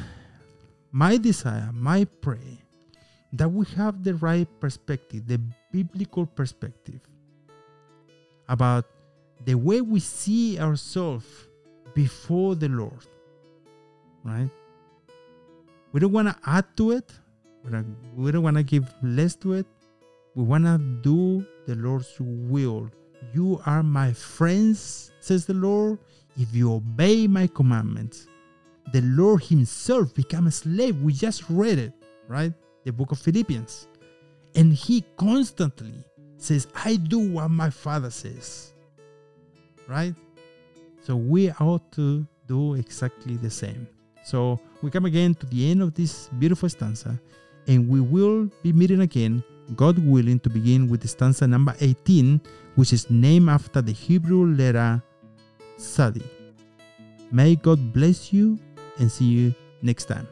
my 0.91 1.17
desire, 1.17 1.69
my 1.71 2.05
prayer, 2.05 2.57
that 3.33 3.47
we 3.47 3.67
have 3.77 4.03
the 4.03 4.15
right 4.15 4.47
perspective, 4.59 5.27
the 5.27 5.39
biblical 5.71 6.25
perspective 6.25 6.99
about 8.49 8.85
the 9.45 9.53
way 9.53 9.81
we 9.81 9.99
see 9.99 10.59
ourselves 10.59 11.27
before 11.93 12.55
the 12.55 12.69
Lord. 12.69 13.05
Right? 14.23 14.49
We 15.91 15.99
don't 15.99 16.11
want 16.11 16.29
to 16.29 16.35
add 16.43 16.65
to 16.77 16.91
it. 16.91 17.11
We 18.15 18.31
don't 18.31 18.41
want 18.41 18.57
to 18.57 18.63
give 18.63 18.91
less 19.03 19.35
to 19.45 19.53
it. 19.53 19.67
We 20.35 20.43
want 20.43 20.63
to 20.65 20.77
do 20.77 21.45
the 21.67 21.75
Lord's 21.75 22.15
will. 22.19 22.89
You 23.33 23.61
are 23.65 23.83
my 23.83 24.13
friends, 24.13 25.11
says 25.19 25.45
the 25.45 25.53
Lord, 25.53 25.99
if 26.37 26.53
you 26.55 26.73
obey 26.73 27.27
my 27.27 27.47
commandments. 27.47 28.27
The 28.93 29.01
Lord 29.01 29.43
Himself 29.43 30.13
became 30.13 30.47
a 30.47 30.51
slave. 30.51 31.01
We 31.01 31.13
just 31.13 31.43
read 31.49 31.79
it, 31.79 31.93
right? 32.27 32.53
The 32.85 32.93
book 32.93 33.11
of 33.11 33.19
Philippians. 33.19 33.87
And 34.55 34.73
He 34.73 35.03
constantly 35.17 35.93
says, 36.37 36.67
I 36.75 36.95
do 36.95 37.19
what 37.19 37.49
my 37.49 37.69
Father 37.69 38.09
says, 38.09 38.73
right? 39.87 40.15
So 41.01 41.15
we 41.15 41.51
ought 41.51 41.91
to 41.93 42.25
do 42.47 42.75
exactly 42.75 43.35
the 43.37 43.49
same. 43.49 43.87
So 44.23 44.59
we 44.81 44.91
come 44.91 45.05
again 45.05 45.35
to 45.35 45.45
the 45.47 45.71
end 45.71 45.81
of 45.81 45.93
this 45.93 46.29
beautiful 46.39 46.69
stanza, 46.69 47.19
and 47.67 47.87
we 47.87 47.99
will 48.01 48.49
be 48.63 48.73
meeting 48.73 49.01
again 49.01 49.43
God 49.75 49.97
willing, 49.99 50.39
to 50.41 50.49
begin 50.49 50.87
with 50.87 51.07
stanza 51.07 51.47
number 51.47 51.75
18, 51.79 52.41
which 52.75 52.93
is 52.93 53.09
named 53.09 53.49
after 53.49 53.81
the 53.81 53.91
Hebrew 53.91 54.45
letter 54.55 55.01
Sadi. 55.77 56.23
May 57.31 57.55
God 57.55 57.93
bless 57.93 58.33
you 58.33 58.59
and 58.99 59.11
see 59.11 59.25
you 59.25 59.55
next 59.81 60.05
time. 60.05 60.27